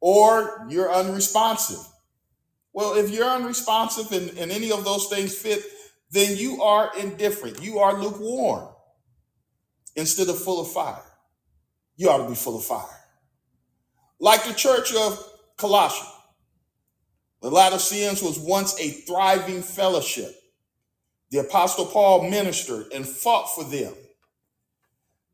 [0.00, 1.84] or you're unresponsive.
[2.72, 5.62] Well, if you're unresponsive and, and any of those things fit,
[6.10, 7.62] then you are indifferent.
[7.62, 8.68] You are lukewarm
[9.96, 11.02] instead of full of fire.
[11.96, 12.84] You ought to be full of fire.
[14.20, 15.18] Like the church of
[15.56, 16.06] Colossae,
[17.42, 20.34] the Laodiceans was once a thriving fellowship.
[21.30, 23.94] The Apostle Paul ministered and fought for them.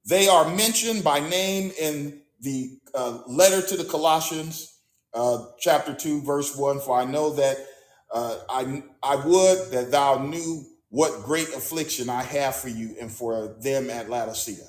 [0.07, 4.79] They are mentioned by name in the uh, letter to the Colossians,
[5.15, 6.81] uh, chapter 2, verse 1.
[6.81, 7.57] For I know that
[8.13, 13.11] uh, I, I would that thou knew what great affliction I have for you and
[13.11, 14.67] for them at Laodicea,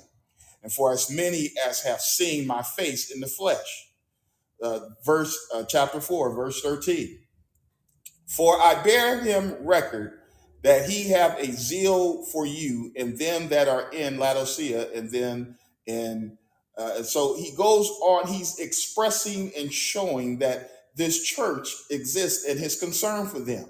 [0.62, 3.90] and for as many as have seen my face in the flesh.
[4.62, 7.18] Uh, verse uh, chapter 4, verse 13.
[8.26, 10.20] For I bear him record
[10.62, 15.58] that he have a zeal for you and them that are in Laodicea and then
[15.86, 16.38] in
[16.76, 22.58] uh, and so he goes on, he's expressing and showing that this church exists and
[22.58, 23.68] his concern for them.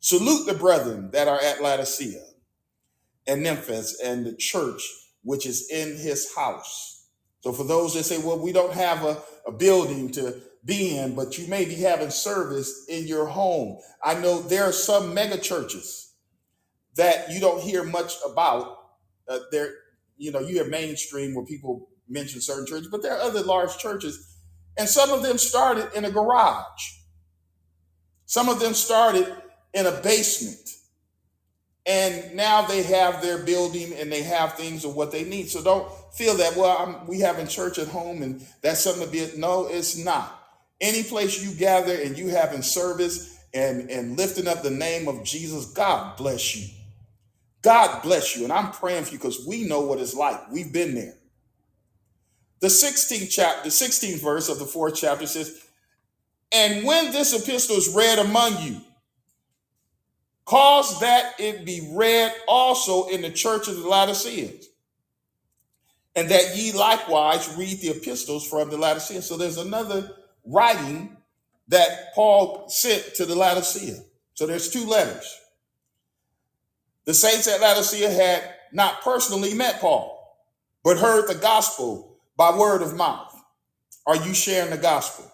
[0.00, 2.22] Salute the brethren that are at Laodicea
[3.26, 4.82] and Nymphas and the church
[5.22, 7.06] which is in his house.
[7.40, 11.14] So for those that say, well, we don't have a, a building to be in,
[11.14, 13.78] but you may be having service in your home.
[14.02, 16.14] I know there are some mega churches
[16.96, 18.76] that you don't hear much about.
[19.28, 19.74] Uh, there,
[20.16, 23.78] you know, you have mainstream where people mention certain churches, but there are other large
[23.78, 24.36] churches,
[24.76, 26.92] And some of them started in a garage.
[28.26, 29.34] Some of them started
[29.74, 30.68] in a basement.
[31.86, 35.48] And now they have their building and they have things of what they need.
[35.48, 39.10] So don't feel that, well, I'm, we having church at home and that's something to
[39.10, 39.26] be.
[39.38, 40.38] No, it's not.
[40.80, 45.24] Any place you gather and you having service and, and lifting up the name of
[45.24, 46.68] Jesus, God bless you.
[47.62, 48.44] God bless you.
[48.44, 50.50] And I'm praying for you because we know what it's like.
[50.52, 51.14] We've been there.
[52.60, 55.64] The 16th chapter, the 16th verse of the fourth chapter says,
[56.52, 58.80] And when this epistle is read among you,
[60.44, 64.68] cause that it be read also in the church of the Laodiceans,
[66.16, 69.26] and that ye likewise read the epistles from the Laodiceans.
[69.26, 71.16] So there's another writing
[71.68, 74.02] that Paul sent to the Laodicea.
[74.34, 75.38] So there's two letters.
[77.04, 78.42] The saints at Laodicea had
[78.72, 80.36] not personally met Paul,
[80.82, 82.07] but heard the gospel
[82.38, 83.34] by word of mouth.
[84.06, 85.30] Are you sharing the gospel?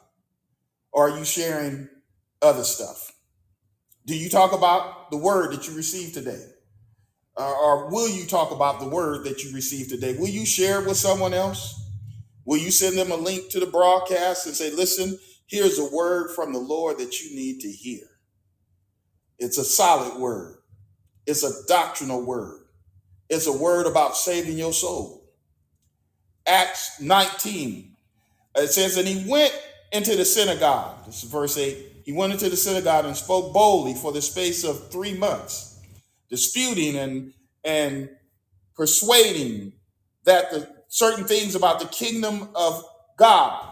[0.92, 1.88] Or are you sharing
[2.42, 3.12] other stuff?
[4.06, 6.44] Do you talk about the word that you received today?
[7.36, 10.16] Uh, or will you talk about the word that you received today?
[10.18, 11.80] Will you share it with someone else?
[12.44, 16.30] Will you send them a link to the broadcast and say, listen, here's a word
[16.34, 18.02] from the Lord that you need to hear?
[19.38, 20.58] It's a solid word,
[21.26, 22.60] it's a doctrinal word,
[23.28, 25.13] it's a word about saving your soul.
[26.46, 27.90] Acts 19,
[28.56, 29.52] it says, And he went
[29.92, 31.06] into the synagogue.
[31.06, 31.76] This is verse 8.
[32.04, 35.80] He went into the synagogue and spoke boldly for the space of three months,
[36.28, 37.32] disputing and,
[37.64, 38.10] and
[38.76, 39.72] persuading
[40.24, 42.84] that the certain things about the kingdom of
[43.16, 43.66] God.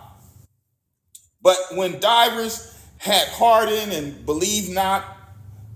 [1.40, 5.04] But when divers had hardened and believed not,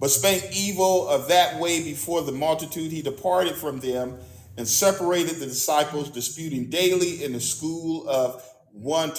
[0.01, 4.19] but spake evil of that way before the multitude, he departed from them
[4.57, 8.43] and separated the disciples, disputing daily in the school of
[8.73, 9.13] one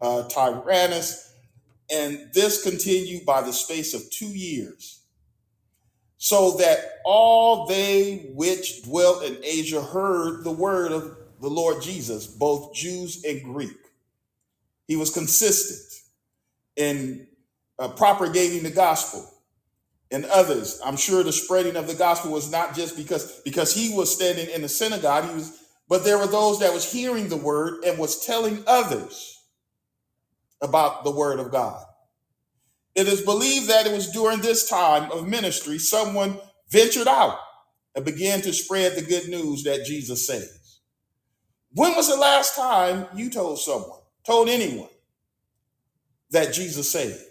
[0.00, 1.34] uh, Tyrannus.
[1.92, 5.00] And this continued by the space of two years,
[6.18, 12.26] so that all they which dwelt in Asia heard the word of the Lord Jesus,
[12.26, 13.76] both Jews and Greek.
[14.86, 16.02] He was consistent
[16.76, 17.26] in
[17.78, 19.28] uh, propagating the gospel
[20.12, 20.80] and others.
[20.84, 24.48] I'm sure the spreading of the gospel was not just because because he was standing
[24.50, 25.58] in the synagogue, he was,
[25.88, 29.38] but there were those that was hearing the word and was telling others
[30.62, 31.84] about the word of God.
[32.94, 36.38] It is believed that it was during this time of ministry someone
[36.70, 37.38] ventured out
[37.94, 40.80] and began to spread the good news that Jesus saves.
[41.72, 44.88] When was the last time you told someone, told anyone
[46.30, 47.24] that Jesus saves?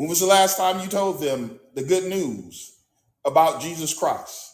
[0.00, 2.74] When was the last time you told them the good news
[3.22, 4.50] about Jesus Christ?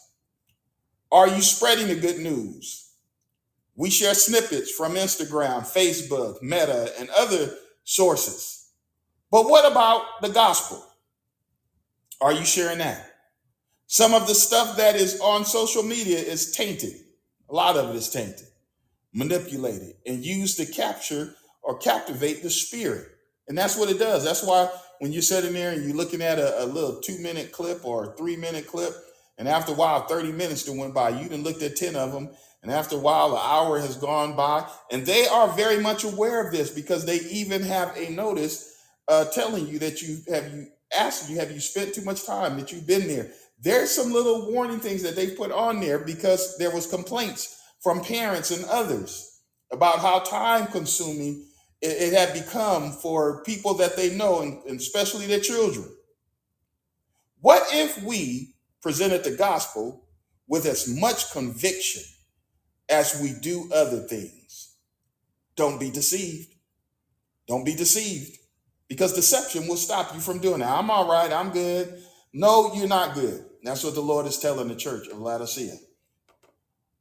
[1.09, 2.91] Are you spreading the good news?
[3.73, 8.71] We share snippets from Instagram, Facebook, Meta, and other sources.
[9.31, 10.85] But what about the gospel?
[12.19, 13.09] Are you sharing that?
[13.85, 16.91] Some of the stuff that is on social media is tainted.
[17.49, 18.47] A lot of it is tainted,
[19.13, 23.07] manipulated, and used to capture or captivate the spirit.
[23.47, 24.25] And that's what it does.
[24.25, 24.69] That's why
[24.99, 28.05] when you're sitting there and you're looking at a, a little two minute clip or
[28.05, 28.93] a three minute clip,
[29.37, 32.11] and after a while, 30 minutes to went by, you done looked at 10 of
[32.11, 32.29] them,
[32.63, 36.45] and after a while, an hour has gone by, and they are very much aware
[36.45, 38.75] of this because they even have a notice
[39.07, 40.67] uh, telling you that you have you
[40.97, 43.29] asked you have you spent too much time that you've been there.
[43.59, 48.03] There's some little warning things that they put on there because there was complaints from
[48.03, 49.41] parents and others
[49.71, 51.46] about how time consuming
[51.81, 55.85] it, it had become for people that they know and, and especially their children.
[57.41, 60.05] What if we presented the gospel
[60.47, 62.03] with as much conviction
[62.89, 64.75] as we do other things?
[65.55, 66.53] Don't be deceived.
[67.47, 68.37] Don't be deceived
[68.87, 70.71] because deception will stop you from doing that.
[70.71, 71.31] I'm all right.
[71.31, 72.01] I'm good.
[72.33, 73.45] No, you're not good.
[73.63, 75.75] That's what the Lord is telling the church of Laodicea.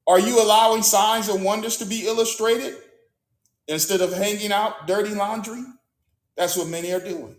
[0.07, 2.77] Are you allowing signs and wonders to be illustrated?
[3.68, 5.62] Instead of hanging out dirty laundry,
[6.36, 7.34] that's what many are doing.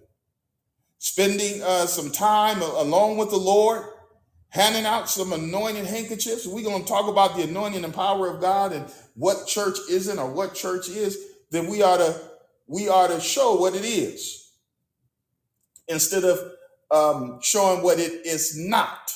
[0.97, 3.83] Spending uh, some time alone with the Lord,
[4.49, 6.47] handing out some anointing handkerchiefs.
[6.47, 10.17] We're going to talk about the anointing and power of God and what church isn't
[10.17, 11.17] or what church is.
[11.51, 12.19] Then we ought to
[12.67, 14.51] we ought to show what it is
[15.87, 16.39] instead of
[16.91, 19.13] um, showing what it is not.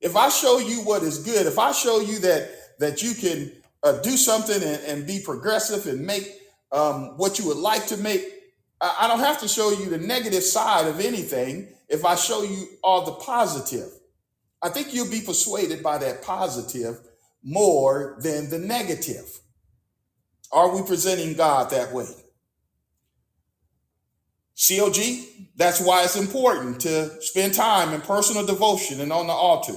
[0.00, 3.52] If I show you what is good, if I show you that that you can
[3.82, 6.28] uh, do something and, and, be progressive and make
[6.72, 8.22] um, what you would like to make.
[8.80, 12.42] I, I don't have to show you the negative side of anything if I show
[12.42, 13.88] you all the positive.
[14.60, 16.98] I think you'll be persuaded by that positive
[17.42, 19.40] more than the negative.
[20.50, 22.08] Are we presenting God that way?
[24.58, 24.96] COG,
[25.54, 29.74] that's why it's important to spend time in personal devotion and on the altar.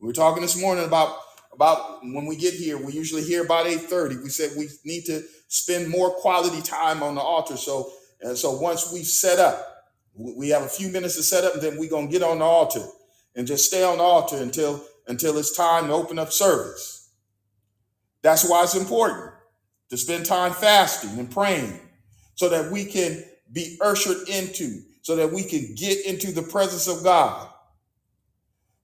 [0.00, 1.16] We were talking this morning about
[1.54, 2.78] about when we get here.
[2.78, 4.16] We usually hear about eight thirty.
[4.16, 7.56] We said we need to spend more quality time on the altar.
[7.56, 7.90] So
[8.20, 9.84] and so once we set up,
[10.14, 12.44] we have a few minutes to set up, and then we're gonna get on the
[12.44, 12.84] altar
[13.34, 17.10] and just stay on the altar until until it's time to open up service.
[18.22, 19.32] That's why it's important
[19.90, 21.78] to spend time fasting and praying
[22.34, 26.88] so that we can be ushered into, so that we can get into the presence
[26.88, 27.48] of God.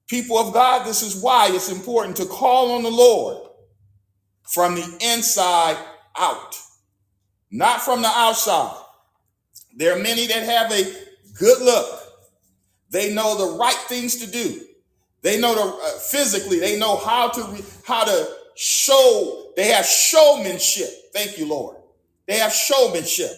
[0.09, 3.49] People of God, this is why it's important to call on the Lord
[4.43, 5.77] from the inside
[6.19, 6.57] out,
[7.51, 8.77] not from the outside.
[9.77, 10.85] There are many that have a
[11.39, 12.01] good look.
[12.91, 14.63] They know the right things to do.
[15.23, 16.59] They know the uh, physically.
[16.59, 19.53] They know how to re- how to show.
[19.57, 20.89] They have showmanship.
[21.13, 21.77] Thank you, Lord.
[22.27, 23.31] They have showmanship.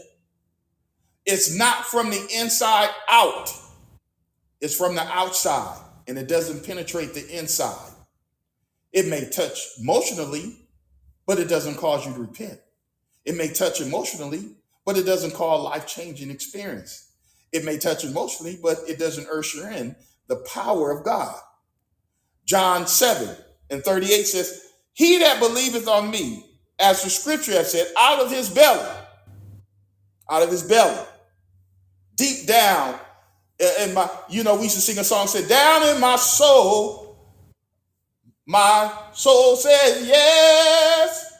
[1.26, 3.50] It's not from the inside out.
[4.60, 5.78] It's from the outside,
[6.10, 7.92] and it doesn't penetrate the inside.
[8.92, 10.66] It may touch emotionally,
[11.24, 12.58] but it doesn't cause you to repent.
[13.24, 17.12] It may touch emotionally, but it doesn't cause life changing experience.
[17.52, 19.94] It may touch emotionally, but it doesn't usher in
[20.26, 21.38] the power of God.
[22.44, 23.36] John 7
[23.70, 26.44] and 38 says, He that believeth on me,
[26.80, 28.90] as the scripture has said, out of his belly,
[30.28, 31.06] out of his belly,
[32.16, 32.98] deep down
[33.60, 37.18] in my, you know, we used to sing a song said, Down in my soul,
[38.46, 41.32] my soul said yes.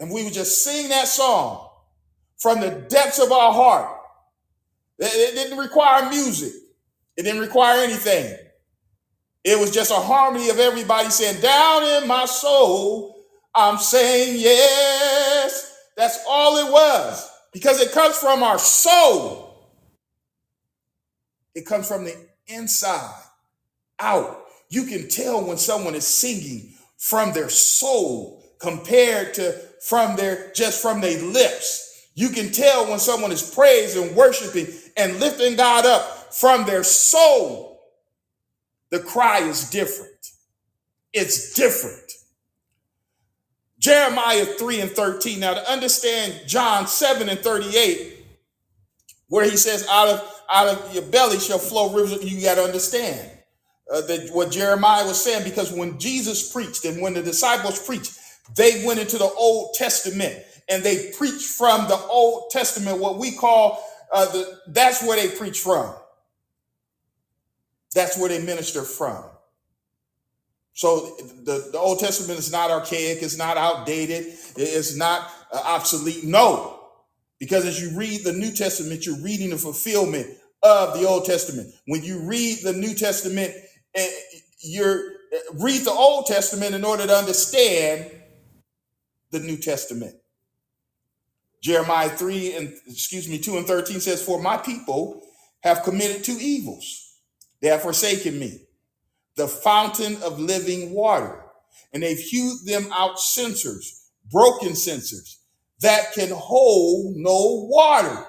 [0.00, 1.68] And we would just sing that song
[2.38, 3.96] from the depths of our heart.
[4.98, 6.52] It, it didn't require music,
[7.16, 8.36] it didn't require anything.
[9.44, 13.24] It was just a harmony of everybody saying, Down in my soul,
[13.54, 15.76] I'm saying yes.
[15.96, 19.47] That's all it was because it comes from our soul,
[21.54, 23.22] it comes from the inside
[23.98, 24.44] out.
[24.70, 30.82] You can tell when someone is singing from their soul compared to from their just
[30.82, 32.08] from their lips.
[32.14, 37.80] You can tell when someone is praising, worshiping, and lifting God up from their soul.
[38.90, 40.12] The cry is different.
[41.12, 42.12] It's different.
[43.78, 45.40] Jeremiah 3 and 13.
[45.40, 48.24] Now, to understand John 7 and 38,
[49.28, 52.62] where he says, out of, out of your belly shall flow rivers, you got to
[52.62, 53.30] understand
[53.92, 58.18] uh, that what Jeremiah was saying, because when Jesus preached and when the disciples preached,
[58.56, 60.36] they went into the Old Testament
[60.68, 63.82] and they preached from the Old Testament, what we call
[64.12, 65.94] uh, the, that's where they preach from.
[67.94, 69.24] That's where they minister from.
[70.72, 76.24] So the, the Old Testament is not archaic, it's not outdated, it's not uh, obsolete.
[76.24, 76.78] No,
[77.38, 80.28] because as you read the New Testament, you're reading the fulfillment
[80.62, 81.72] of the Old Testament.
[81.86, 83.54] When you read the New Testament,
[83.94, 84.08] eh,
[84.60, 84.98] you're
[85.32, 88.10] eh, read the Old Testament in order to understand
[89.30, 90.14] the New Testament.
[91.62, 95.22] Jeremiah 3 and excuse me, 2 and 13 says, For my people
[95.60, 97.16] have committed two evils.
[97.60, 98.60] They have forsaken me
[99.36, 101.44] the fountain of living water.
[101.92, 105.38] And they've hewed them out cisterns, broken cisterns
[105.80, 108.26] that can hold no water.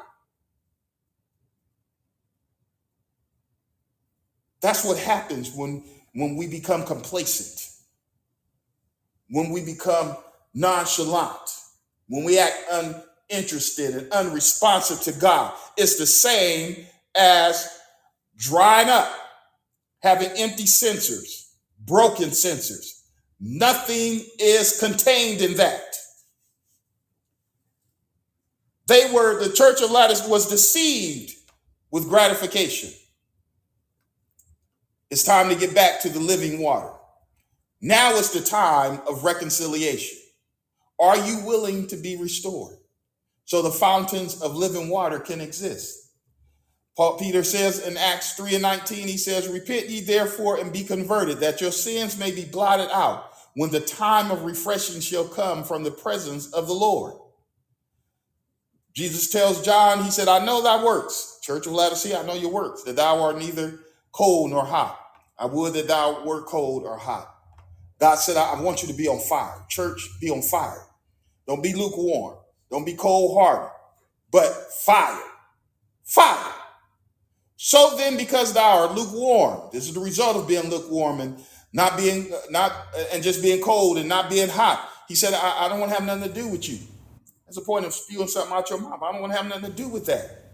[4.62, 5.84] That's what happens when,
[6.14, 7.70] when we become complacent,
[9.30, 10.18] when we become
[10.54, 11.50] nonchalant,
[12.08, 12.58] when we act
[13.32, 15.54] uninterested and unresponsive to God.
[15.78, 16.86] It's the same
[17.16, 17.80] as
[18.38, 19.12] drying up
[20.02, 21.54] having empty cisterns,
[21.86, 23.04] broken cisterns.
[23.40, 25.96] Nothing is contained in that.
[28.88, 31.36] They were, the church of Lattice was deceived
[31.92, 32.90] with gratification.
[35.10, 36.92] It's time to get back to the living water.
[37.82, 40.18] Now is the time of reconciliation.
[41.00, 42.78] Are you willing to be restored
[43.46, 45.98] so the fountains of living water can exist?
[46.96, 50.84] Paul Peter says in Acts 3 and 19, he says, Repent ye therefore and be
[50.84, 55.64] converted, that your sins may be blotted out when the time of refreshing shall come
[55.64, 57.14] from the presence of the Lord.
[58.94, 62.52] Jesus tells John, he said, I know thy works, Church of Laodicea, I know your
[62.52, 63.80] works, that thou art neither
[64.12, 65.00] cold nor hot.
[65.38, 67.34] I would that thou were cold or hot.
[68.00, 69.66] God said, I want you to be on fire.
[69.70, 70.86] Church, be on fire.
[71.48, 72.38] Don't be lukewarm.
[72.70, 73.72] Don't be cold hearted,
[74.32, 74.52] but
[74.86, 75.22] fire.
[76.04, 76.54] Fire.
[77.58, 81.44] So then, because thou art lukewarm, this is the result of being lukewarm and
[81.74, 82.72] not being not
[83.12, 84.90] and just being cold and not being hot.
[85.08, 86.78] He said, I, I don't want to have nothing to do with you.
[87.46, 89.02] That's the point of spewing something out your mouth.
[89.02, 90.49] I don't want to have nothing to do with that.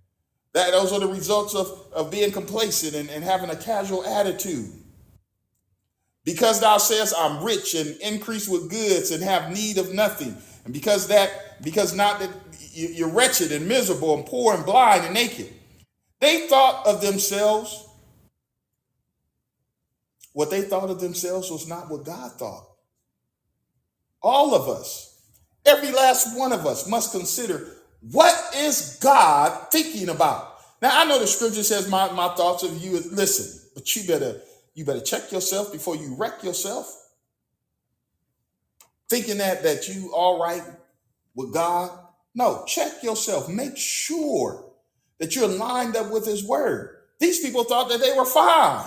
[0.56, 4.72] That those are the results of, of being complacent and, and having a casual attitude.
[6.24, 10.38] Because thou sayest, I'm rich and increase with goods and have need of nothing.
[10.64, 12.30] And because that, because not that
[12.72, 15.54] you- you're wretched and miserable and poor and blind and naked.
[16.22, 17.84] They thought of themselves,
[20.32, 22.66] what they thought of themselves was not what God thought.
[24.24, 25.20] All of us,
[25.66, 27.75] every last one of us must consider
[28.12, 30.58] what is God thinking about.
[30.82, 34.08] Now I know the scripture says my, my thoughts of you is listen, but you
[34.08, 34.42] better
[34.74, 36.88] you better check yourself before you wreck yourself,
[39.10, 40.64] thinking that that you all right
[41.36, 41.92] with God.
[42.34, 43.48] No, check yourself.
[43.48, 44.66] Make sure
[45.20, 46.98] that you're lined up with his word.
[47.20, 48.86] These people thought that they were fine.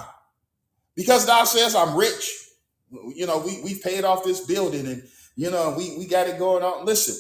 [0.95, 2.49] Because God says, I'm rich.
[2.91, 5.03] You know, we, we paid off this building and,
[5.37, 6.85] you know, we, we got it going on.
[6.85, 7.15] Listen,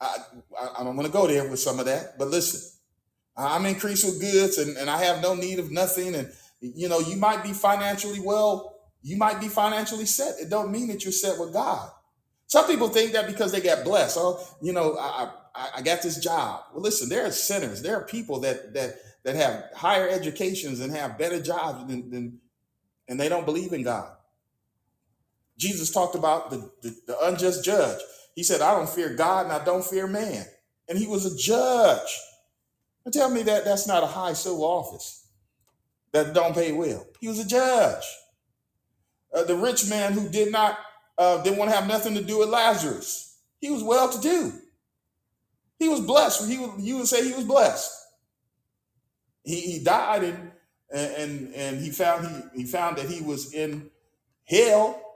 [0.00, 0.18] I,
[0.78, 2.60] I, don't want to go there with some of that, but listen,
[3.36, 6.14] I'm increased with goods and, and I have no need of nothing.
[6.14, 6.30] And,
[6.60, 10.38] you know, you might be financially well, you might be financially set.
[10.40, 11.90] It don't mean that you're set with God.
[12.46, 14.16] Some people think that because they got blessed.
[14.18, 16.62] Oh, you know, I, I, I got this job.
[16.72, 17.82] Well, listen, there are sinners.
[17.82, 18.94] There are people that that
[19.24, 22.40] that have higher educations and have better jobs than, than
[23.08, 24.10] and they don't believe in God.
[25.58, 28.00] Jesus talked about the, the, the unjust judge.
[28.38, 30.46] He said, I don't fear God and I don't fear man.
[30.88, 32.20] And he was a judge.
[33.04, 35.26] And tell me that that's not a high civil office
[36.12, 37.04] that don't pay well.
[37.18, 38.04] He was a judge.
[39.34, 40.78] Uh, the rich man who did not
[41.18, 43.40] uh, didn't want to have nothing to do with Lazarus.
[43.60, 44.52] He was well to do.
[45.80, 46.48] He was blessed.
[46.48, 47.90] He would, you would say he was blessed.
[49.42, 50.52] He, he died and
[50.92, 53.90] and and he found he, he found that he was in
[54.44, 55.07] hell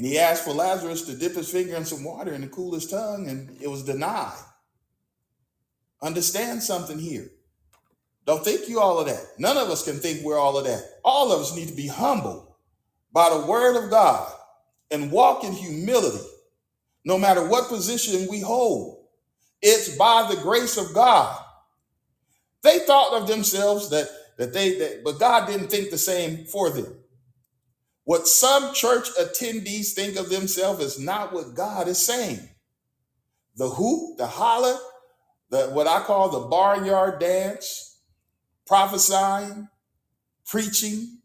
[0.00, 2.72] and he asked for Lazarus to dip his finger in some water and to cool
[2.72, 4.32] his tongue and it was denied.
[6.00, 7.30] Understand something here.
[8.24, 9.22] Don't think you all of that.
[9.38, 10.82] None of us can think we're all of that.
[11.04, 12.56] All of us need to be humble
[13.12, 14.32] by the word of God
[14.90, 16.24] and walk in humility
[17.04, 19.04] no matter what position we hold.
[19.60, 21.38] It's by the grace of God.
[22.62, 26.70] They thought of themselves that that they that, but God didn't think the same for
[26.70, 26.86] them.
[28.04, 32.40] What some church attendees think of themselves is not what God is saying.
[33.56, 34.76] The hoop, the holler,
[35.50, 38.00] the what I call the barnyard dance,
[38.66, 39.68] prophesying,
[40.46, 41.18] preaching,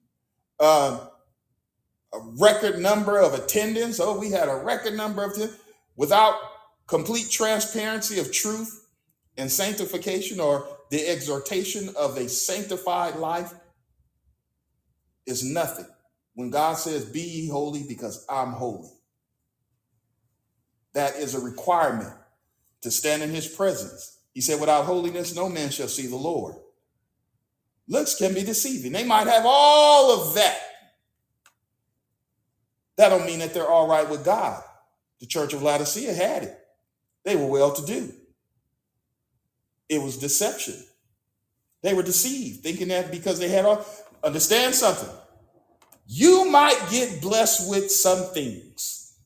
[0.60, 1.08] uh,
[2.14, 4.00] a record number of attendance.
[4.00, 5.60] Oh, we had a record number of attendance
[5.96, 6.36] without
[6.88, 8.86] complete transparency of truth
[9.38, 13.54] and sanctification or the exhortation of a sanctified life
[15.26, 15.88] is nothing.
[16.36, 18.92] When God says, Be ye holy because I'm holy,
[20.94, 22.14] that is a requirement
[22.82, 24.20] to stand in his presence.
[24.34, 26.56] He said, Without holiness, no man shall see the Lord.
[27.88, 28.92] Looks can be deceiving.
[28.92, 30.60] They might have all of that.
[32.98, 34.62] That don't mean that they're all right with God.
[35.20, 36.58] The church of Laodicea had it.
[37.24, 38.12] They were well to do.
[39.88, 40.76] It was deception.
[41.82, 43.86] They were deceived, thinking that because they had all
[44.24, 45.10] understand something.
[46.08, 49.18] You might get blessed with some things,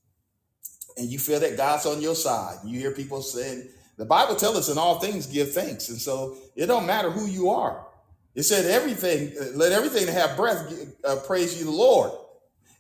[0.97, 2.57] and you feel that God's on your side.
[2.65, 3.67] You hear people saying,
[3.97, 5.89] the Bible tells us in all things give thanks.
[5.89, 7.85] And so it don't matter who you are.
[8.33, 10.73] It said everything, let everything that have breath
[11.03, 12.11] uh, praise you the Lord.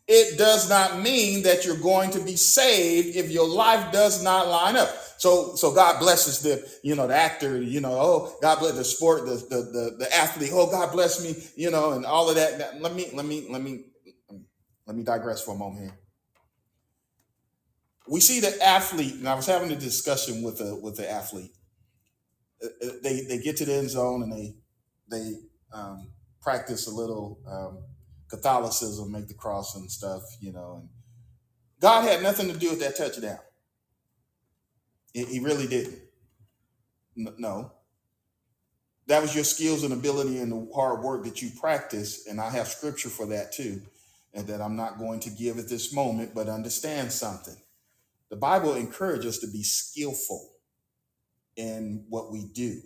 [0.07, 4.47] It does not mean that you're going to be saved if your life does not
[4.47, 4.89] line up.
[5.19, 8.85] So, so God blesses the, you know, the actor, you know, oh, God bless the
[8.85, 10.51] sport, the, the, the, the athlete.
[10.53, 12.81] Oh, God bless me, you know, and all of that.
[12.81, 13.85] Let me, let me, let me,
[14.87, 15.99] let me digress for a moment here.
[18.07, 21.51] We see the athlete, and I was having a discussion with a with the athlete.
[22.63, 24.55] Uh, uh, They they get to the end zone and they
[25.09, 25.33] they
[25.73, 26.09] um,
[26.41, 27.83] practice a little um,
[28.29, 30.79] Catholicism, make the cross and stuff, you know.
[30.81, 30.89] And
[31.81, 33.39] God had nothing to do with that touchdown.
[35.13, 35.99] He really didn't.
[37.15, 37.71] No,
[39.07, 42.49] that was your skills and ability and the hard work that you practice, and I
[42.51, 43.81] have scripture for that too,
[44.33, 46.33] and that I'm not going to give at this moment.
[46.33, 47.57] But understand something:
[48.29, 50.51] the Bible encourages us to be skillful
[51.57, 52.81] in what we do.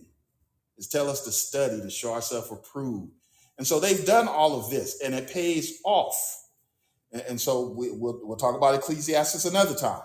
[0.77, 3.11] It's tell us to study to show ourselves approved,
[3.57, 6.15] and so they've done all of this, and it pays off.
[7.11, 10.01] And, and so we, we'll, we'll talk about Ecclesiastes another time.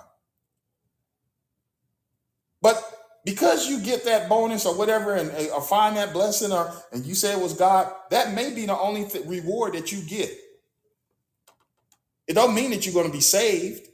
[2.68, 2.84] But
[3.24, 7.14] because you get that bonus or whatever, and or find that blessing, or and you
[7.14, 10.30] say it was God, that may be the only th- reward that you get.
[12.26, 13.88] It don't mean that you're going to be saved.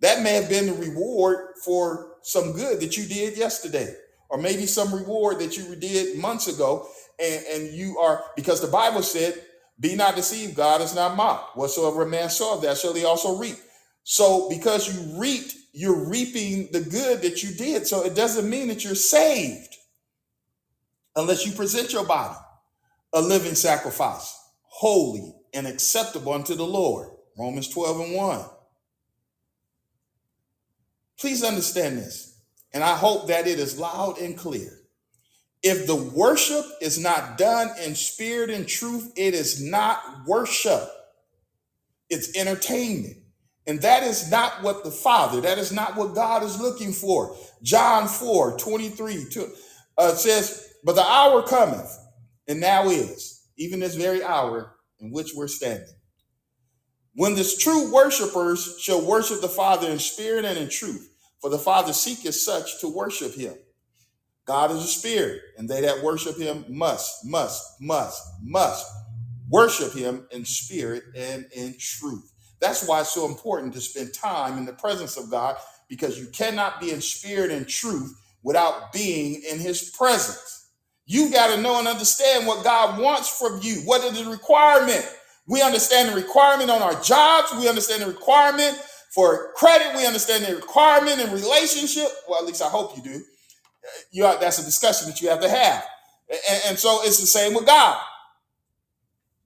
[0.00, 3.94] That may have been the reward for some good that you did yesterday,
[4.28, 6.88] or maybe some reward that you did months ago.
[7.22, 9.40] And, and you are, because the Bible said,
[9.78, 11.56] Be not deceived, God is not mocked.
[11.56, 13.58] Whatsoever a man soweth, that shall he also reap.
[14.02, 17.86] So because you reaped, you're reaping the good that you did.
[17.86, 19.76] So it doesn't mean that you're saved
[21.16, 22.38] unless you present your body
[23.12, 27.10] a living sacrifice, holy and acceptable unto the Lord.
[27.38, 28.44] Romans 12 and 1.
[31.18, 32.38] Please understand this,
[32.72, 34.80] and I hope that it is loud and clear.
[35.62, 40.88] If the worship is not done in spirit and truth, it is not worship,
[42.10, 43.21] it's entertainment.
[43.66, 47.36] And that is not what the Father, that is not what God is looking for.
[47.62, 49.26] John 4 23
[49.98, 51.96] uh, says, But the hour cometh,
[52.48, 55.94] and now is, even this very hour in which we're standing,
[57.14, 61.08] when the true worshipers shall worship the Father in spirit and in truth.
[61.42, 63.54] For the Father seeketh such to worship him.
[64.46, 68.86] God is a spirit, and they that worship him must, must, must, must
[69.48, 72.31] worship him in spirit and in truth.
[72.62, 75.56] That's why it's so important to spend time in the presence of God,
[75.88, 80.70] because you cannot be in spirit and truth without being in his presence.
[81.04, 83.82] You got to know and understand what God wants from you.
[83.84, 85.04] What is the requirement?
[85.48, 87.52] We understand the requirement on our jobs.
[87.58, 88.78] We understand the requirement
[89.12, 89.96] for credit.
[89.96, 92.06] We understand the requirement in relationship.
[92.28, 93.22] Well, at least I hope you do.
[94.12, 95.84] You are, that's a discussion that you have to have.
[96.30, 98.00] And, and so it's the same with God.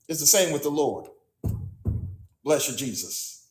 [0.07, 1.09] It's the same with the Lord.
[2.47, 3.49] Bless you, Jesus.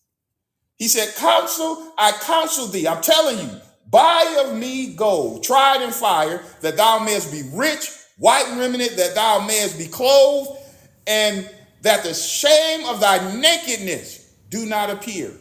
[0.78, 2.88] He said, Counsel, I counsel thee.
[2.88, 3.50] I'm telling you,
[3.92, 9.14] buy of me gold, tried in fire, that thou mayest be rich, white remnant, that
[9.14, 10.62] thou mayest be clothed,
[11.08, 11.50] and
[11.82, 15.34] that the shame of thy nakedness do not appear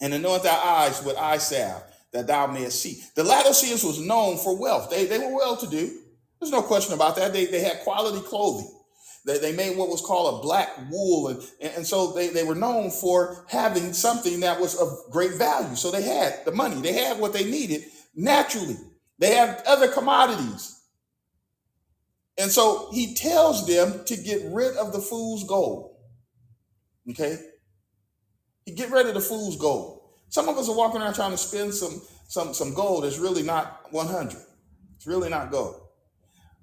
[0.00, 3.00] and anoint thy eyes with eye salve, that thou mayest see.
[3.14, 4.90] The Laodiceans was known for wealth.
[4.90, 6.00] They, they were well to do.
[6.40, 7.32] There's no question about that.
[7.32, 8.74] They, they had quality clothing.
[9.26, 11.28] They, they made what was called a black wool.
[11.28, 15.76] And, and so they, they were known for having something that was of great value.
[15.76, 18.76] So they had the money, they had what they needed naturally.
[19.18, 20.80] They had other commodities.
[22.38, 25.96] And so he tells them to get rid of the fool's gold.
[27.10, 27.36] Okay?
[28.76, 30.02] Get rid of the fool's gold.
[30.28, 33.42] Some of us are walking around trying to spend some some some gold that's really
[33.42, 34.36] not 100.
[34.96, 35.80] It's really not gold.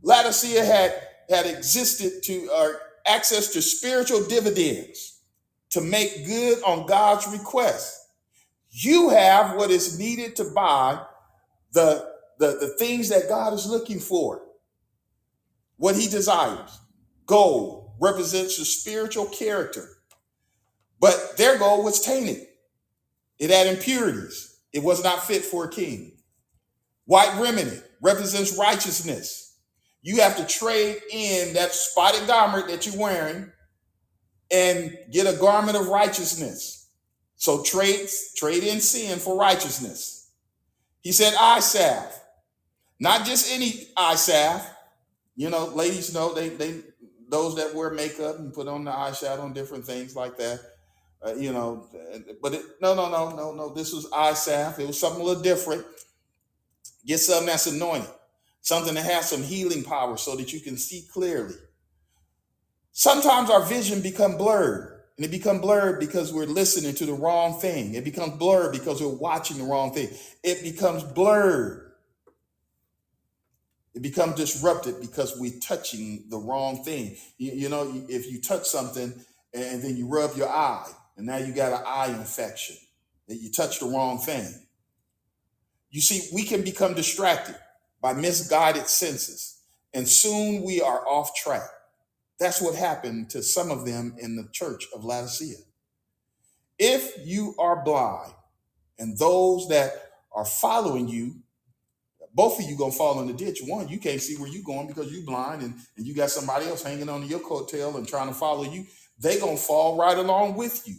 [0.04, 0.94] Laodicea had
[1.30, 5.22] had existed to access to spiritual dividends
[5.72, 8.00] to make good on God's request.
[8.70, 11.02] You have what is needed to buy
[11.74, 12.08] the,
[12.40, 14.42] the, the things that God is looking for,
[15.78, 16.80] what he desires.
[17.26, 19.90] Gold represents the spiritual character
[21.00, 22.48] but their gold was tainted.
[23.38, 24.58] It had impurities.
[24.74, 26.14] It was not fit for a king.
[27.06, 29.45] White remnant represents righteousness.
[30.06, 33.52] You have to trade in that spotted garment that you're wearing
[34.52, 36.90] and get a garment of righteousness.
[37.36, 40.30] So trade, trade in sin for righteousness.
[41.02, 42.14] He said eye salve.
[43.00, 44.66] Not just any eye salve.
[45.36, 46.82] You know, ladies know they they
[47.28, 50.60] those that wear makeup and put on the eyeshadow and different things like that
[51.26, 51.88] uh, you know,
[52.42, 53.70] but it, no, no, no, no, no.
[53.70, 54.80] This was eye salve.
[54.80, 55.86] It was something a little different.
[57.06, 58.10] Get something that's anointed,
[58.66, 61.54] something that has some healing power, so that you can see clearly.
[62.92, 67.60] Sometimes our vision become blurred, and it become blurred because we're listening to the wrong
[67.60, 67.94] thing.
[67.94, 70.10] It becomes blurred because we're watching the wrong thing.
[70.44, 71.92] It becomes blurred.
[73.94, 77.18] It becomes disrupted because we're touching the wrong thing.
[77.38, 79.14] You, you know, if you touch something
[79.54, 82.78] and then you rub your eye and now you got an eye infection
[83.28, 84.52] that you touch the wrong thing.
[85.92, 87.56] You see, we can become distracted
[88.06, 91.68] by misguided senses, and soon we are off track.
[92.40, 95.58] That's what happened to some of them in the church of Laodicea.
[96.78, 98.32] If you are blind,
[99.00, 99.92] and those that
[100.32, 101.38] are following you,
[102.36, 103.62] both of you gonna fall in the ditch.
[103.66, 106.68] One, you can't see where you're going because you're blind, and, and you got somebody
[106.68, 108.86] else hanging on your coattail and trying to follow you.
[109.18, 110.98] They gonna fall right along with you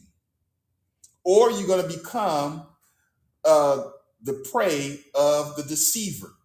[1.22, 2.66] or you're to become
[3.44, 3.90] uh,
[4.22, 6.35] the prey of the deceiver.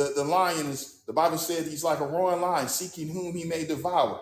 [0.00, 3.44] The, the lion is, the Bible said he's like a roaring lion seeking whom he
[3.44, 4.18] may devour.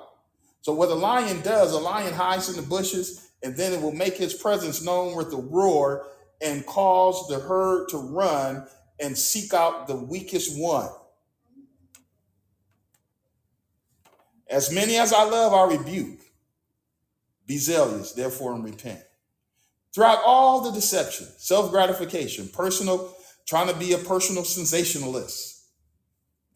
[0.60, 3.92] So, what a lion does, a lion hides in the bushes and then it will
[3.92, 6.08] make his presence known with a roar
[6.40, 8.66] and cause the herd to run
[8.98, 10.88] and seek out the weakest one.
[14.50, 16.22] As many as I love, I rebuke.
[17.46, 19.04] Be zealous, therefore, and repent.
[19.94, 23.14] Throughout all the deception, self gratification, personal,
[23.46, 25.57] trying to be a personal sensationalist,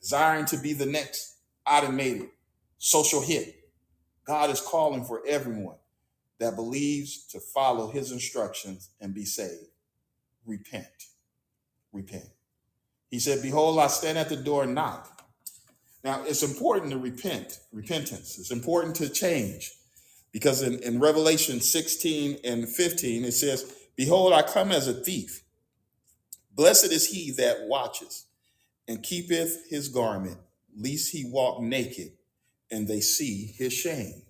[0.02, 1.36] desiring to be the next
[1.66, 2.28] automated
[2.78, 3.54] social hit,
[4.24, 5.76] God is calling for everyone
[6.38, 9.70] that believes to follow his instructions and be saved.
[10.44, 10.86] Repent.
[11.92, 12.28] Repent.
[13.08, 15.22] He said, Behold, I stand at the door and knock.
[16.02, 18.38] Now, it's important to repent, repentance.
[18.38, 19.72] It's important to change
[20.32, 25.44] because in, in Revelation 16 and 15, it says, Behold, I come as a thief.
[26.54, 28.24] Blessed is he that watches
[28.88, 30.38] and keepeth his garment,
[30.76, 32.12] lest he walk naked
[32.70, 34.22] and they see his shame.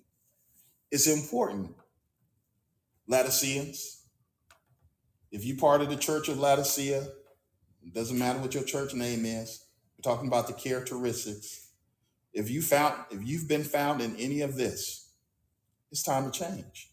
[0.91, 1.73] It's important,
[3.07, 4.01] Laodiceans.
[5.31, 7.07] If you're part of the church of Laodicea,
[7.85, 9.65] it doesn't matter what your church name is.
[9.97, 11.69] We're talking about the characteristics.
[12.33, 15.09] If you found, if you've been found in any of this,
[15.91, 16.91] it's time to change.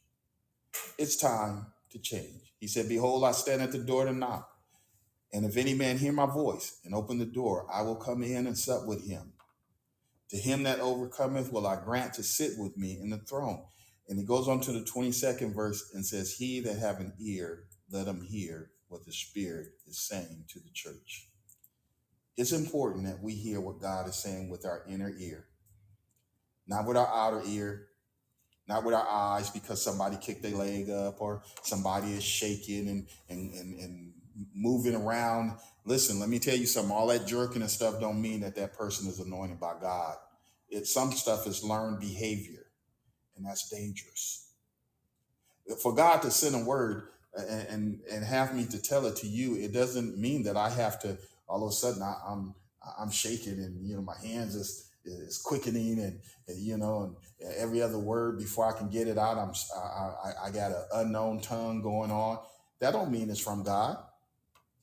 [0.98, 2.54] It's time to change.
[2.58, 4.49] He said, Behold, I stand at the door to knock.
[5.33, 8.47] And if any man hear my voice and open the door, I will come in
[8.47, 9.33] and sup with him.
[10.31, 13.64] To him that overcometh will I grant to sit with me in the throne.
[14.09, 17.64] And he goes on to the 22nd verse and says, He that have an ear,
[17.91, 21.28] let him hear what the Spirit is saying to the church.
[22.37, 25.47] It's important that we hear what God is saying with our inner ear,
[26.66, 27.87] not with our outer ear,
[28.70, 33.07] not with our eyes because somebody kicked their leg up or somebody is shaking and,
[33.28, 34.09] and, and, and
[34.55, 35.55] moving around.
[35.85, 36.93] Listen, let me tell you something.
[36.93, 40.16] All that jerking and stuff don't mean that that person is anointed by God.
[40.68, 42.66] It some stuff is learned behavior,
[43.37, 44.49] and that's dangerous.
[45.83, 49.26] For God to send a word and and, and have me to tell it to
[49.26, 51.18] you, it doesn't mean that I have to
[51.49, 52.55] all of a sudden I, I'm
[52.99, 57.55] I'm shaking and you know my hands is is quickening and, and you know and
[57.57, 61.41] every other word before I can get it out I'm I I got an unknown
[61.41, 62.39] tongue going on.
[62.81, 63.99] That don't mean it's from God.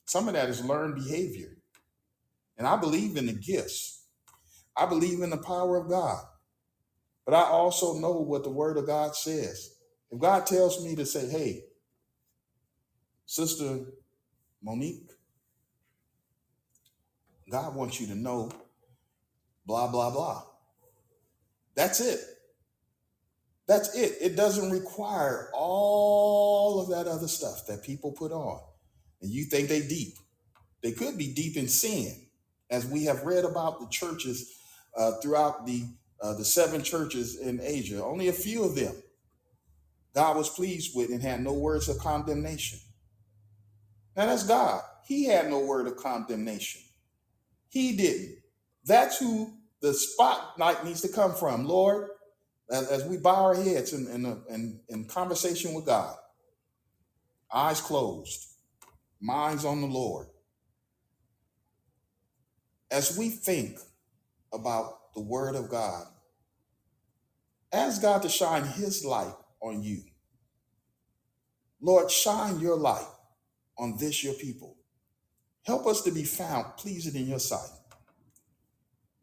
[0.08, 1.58] Some of that is learned behavior.
[2.58, 4.06] And I believe in the gifts.
[4.76, 6.24] I believe in the power of God.
[7.26, 9.76] But I also know what the word of God says.
[10.10, 11.66] If God tells me to say, hey,
[13.26, 13.82] Sister
[14.64, 15.12] Monique,
[17.52, 18.50] God wants you to know
[19.66, 20.44] blah, blah, blah.
[21.76, 22.22] That's it.
[23.68, 24.18] That's it.
[24.22, 28.62] It doesn't require all of that other stuff that people put on.
[29.22, 30.16] And you think they deep.
[30.84, 32.14] They could be deep in sin,
[32.70, 34.60] as we have read about the churches
[34.96, 35.84] uh, throughout the
[36.22, 38.04] uh, the seven churches in Asia.
[38.04, 38.96] Only a few of them
[40.18, 42.80] God was pleased with and had no words of condemnation.
[44.16, 44.82] Now that's God.
[45.06, 46.82] He had no word of condemnation.
[47.70, 48.40] He didn't.
[48.84, 52.10] That's who the spotlight needs to come from, Lord.
[52.72, 56.16] As, we bow our heads in, in, in, in conversation with God,
[57.54, 58.44] eyes closed,
[59.22, 60.28] minds on the Lord.
[62.92, 63.80] As we think
[64.54, 66.06] about the Word of God,
[67.74, 70.04] ask God to shine His light on you.
[71.82, 73.08] Lord, shine your light
[73.78, 74.78] on this, your people.
[75.66, 77.70] Help us to be found pleasing in your sight,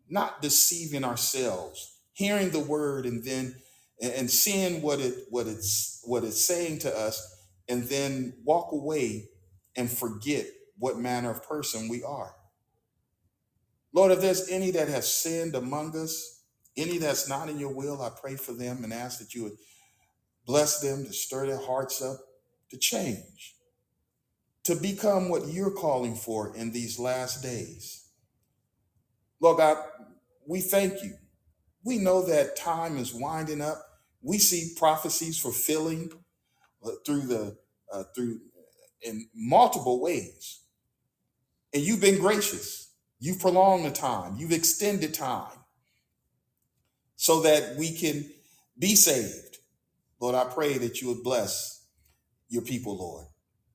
[0.08, 3.56] not deceiving ourselves, hearing the word and then
[4.02, 9.28] and seeing what it what it's what it's saying to us, and then walk away
[9.76, 10.46] and forget
[10.78, 12.34] what manner of person we are.
[13.92, 16.42] Lord, if there's any that have sinned among us,
[16.76, 19.56] any that's not in your will, I pray for them and ask that you would
[20.46, 22.18] bless them to stir their hearts up
[22.70, 23.54] to change,
[24.64, 28.08] to become what you're calling for in these last days.
[29.40, 29.78] Lord God,
[30.46, 31.14] we thank you.
[31.84, 33.78] We know that time is winding up.
[34.22, 36.10] We see prophecies fulfilling
[36.84, 37.56] uh, through the
[37.92, 38.40] uh, through
[39.04, 40.60] in multiple ways,
[41.72, 42.92] and you've been gracious.
[43.20, 44.36] You've prolonged the time.
[44.36, 45.58] You've extended time
[47.16, 48.24] so that we can
[48.78, 49.58] be saved.
[50.20, 51.86] Lord, I pray that you would bless
[52.48, 53.26] your people, Lord.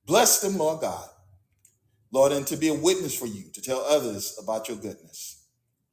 [0.06, 1.08] Bless them, Lord God.
[2.12, 5.46] Lord, and to be a witness for you, to tell others about your goodness,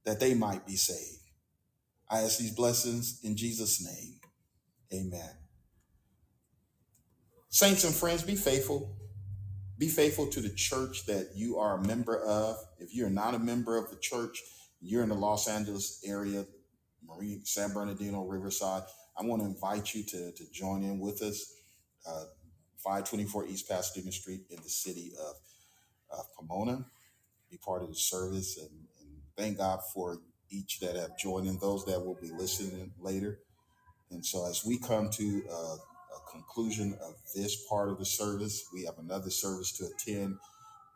[0.05, 1.29] that they might be saved.
[2.09, 4.19] I ask these blessings in Jesus' name.
[4.93, 5.29] Amen.
[7.49, 8.95] Saints and friends, be faithful.
[9.77, 12.57] Be faithful to the church that you are a member of.
[12.79, 14.41] If you're not a member of the church,
[14.81, 16.45] you're in the Los Angeles area,
[17.05, 18.83] Marine, San Bernardino, Riverside.
[19.19, 21.53] I want to invite you to, to join in with us.
[22.07, 22.25] Uh,
[22.77, 25.35] 524 East Pasadena Street in the city of,
[26.17, 26.85] of Pomona.
[27.51, 28.69] Be part of the service and,
[29.01, 30.19] and thank God for
[30.49, 33.39] each that have joined and those that will be listening later.
[34.09, 35.75] And so, as we come to uh,
[36.31, 38.67] conclusion of this part of the service.
[38.73, 40.37] We have another service to attend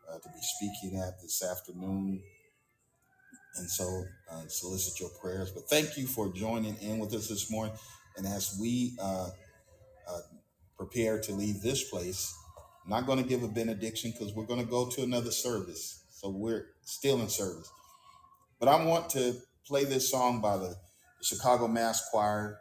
[0.09, 2.21] uh, to be speaking at this afternoon.
[3.55, 5.51] And so uh, solicit your prayers.
[5.51, 7.75] But thank you for joining in with us this morning.
[8.17, 9.29] And as we uh,
[10.07, 10.19] uh,
[10.77, 12.33] prepare to leave this place,
[12.83, 16.03] I'm not going to give a benediction because we're going to go to another service.
[16.09, 17.71] So we're still in service.
[18.59, 20.75] But I want to play this song by the,
[21.19, 22.59] the Chicago Mass Choir.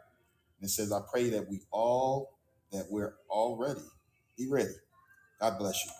[0.59, 2.37] And it says, I pray that we all,
[2.71, 3.81] that we're all ready.
[4.37, 4.69] Be ready.
[5.41, 5.91] God bless you.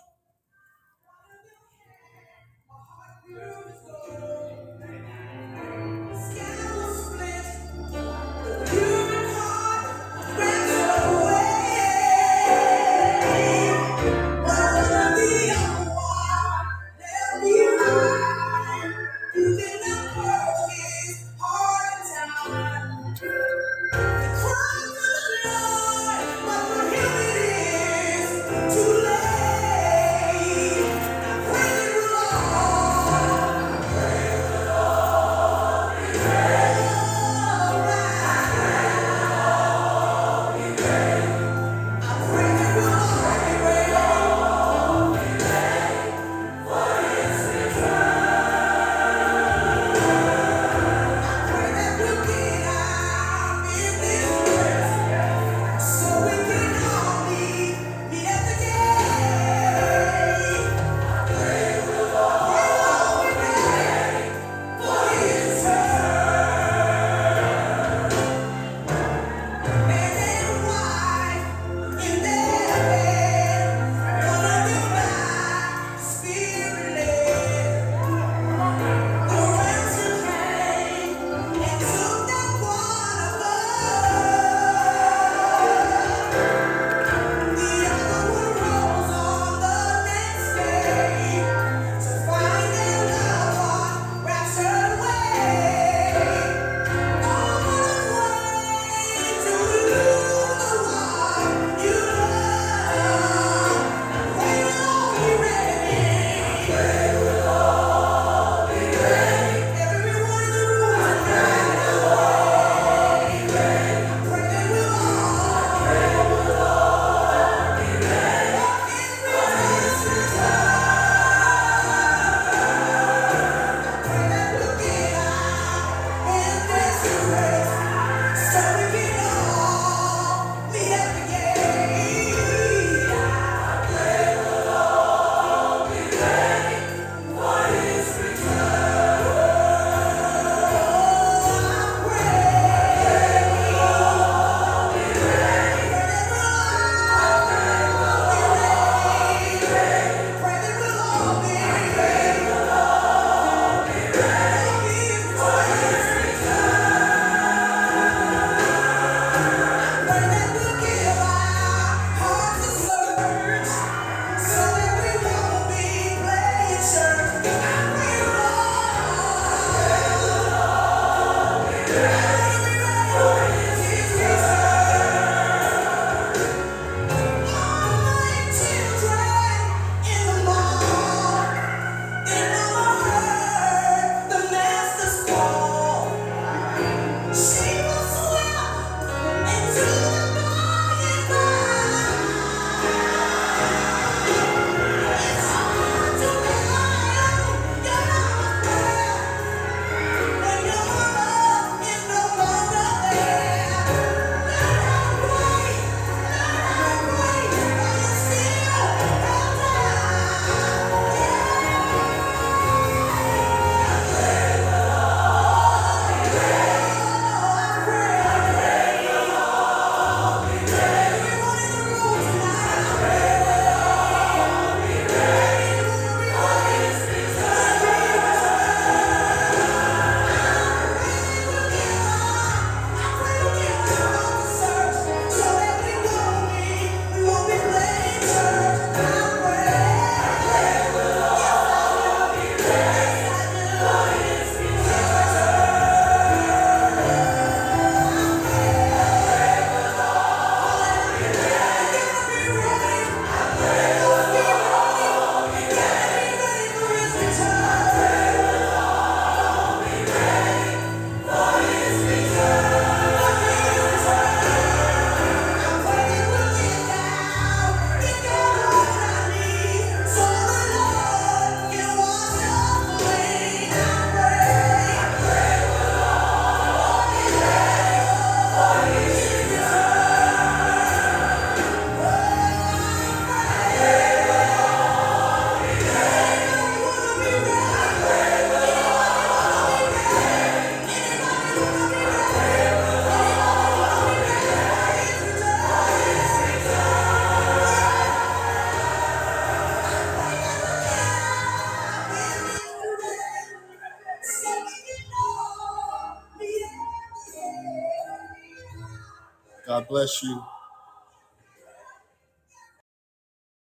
[310.02, 310.51] Bless you.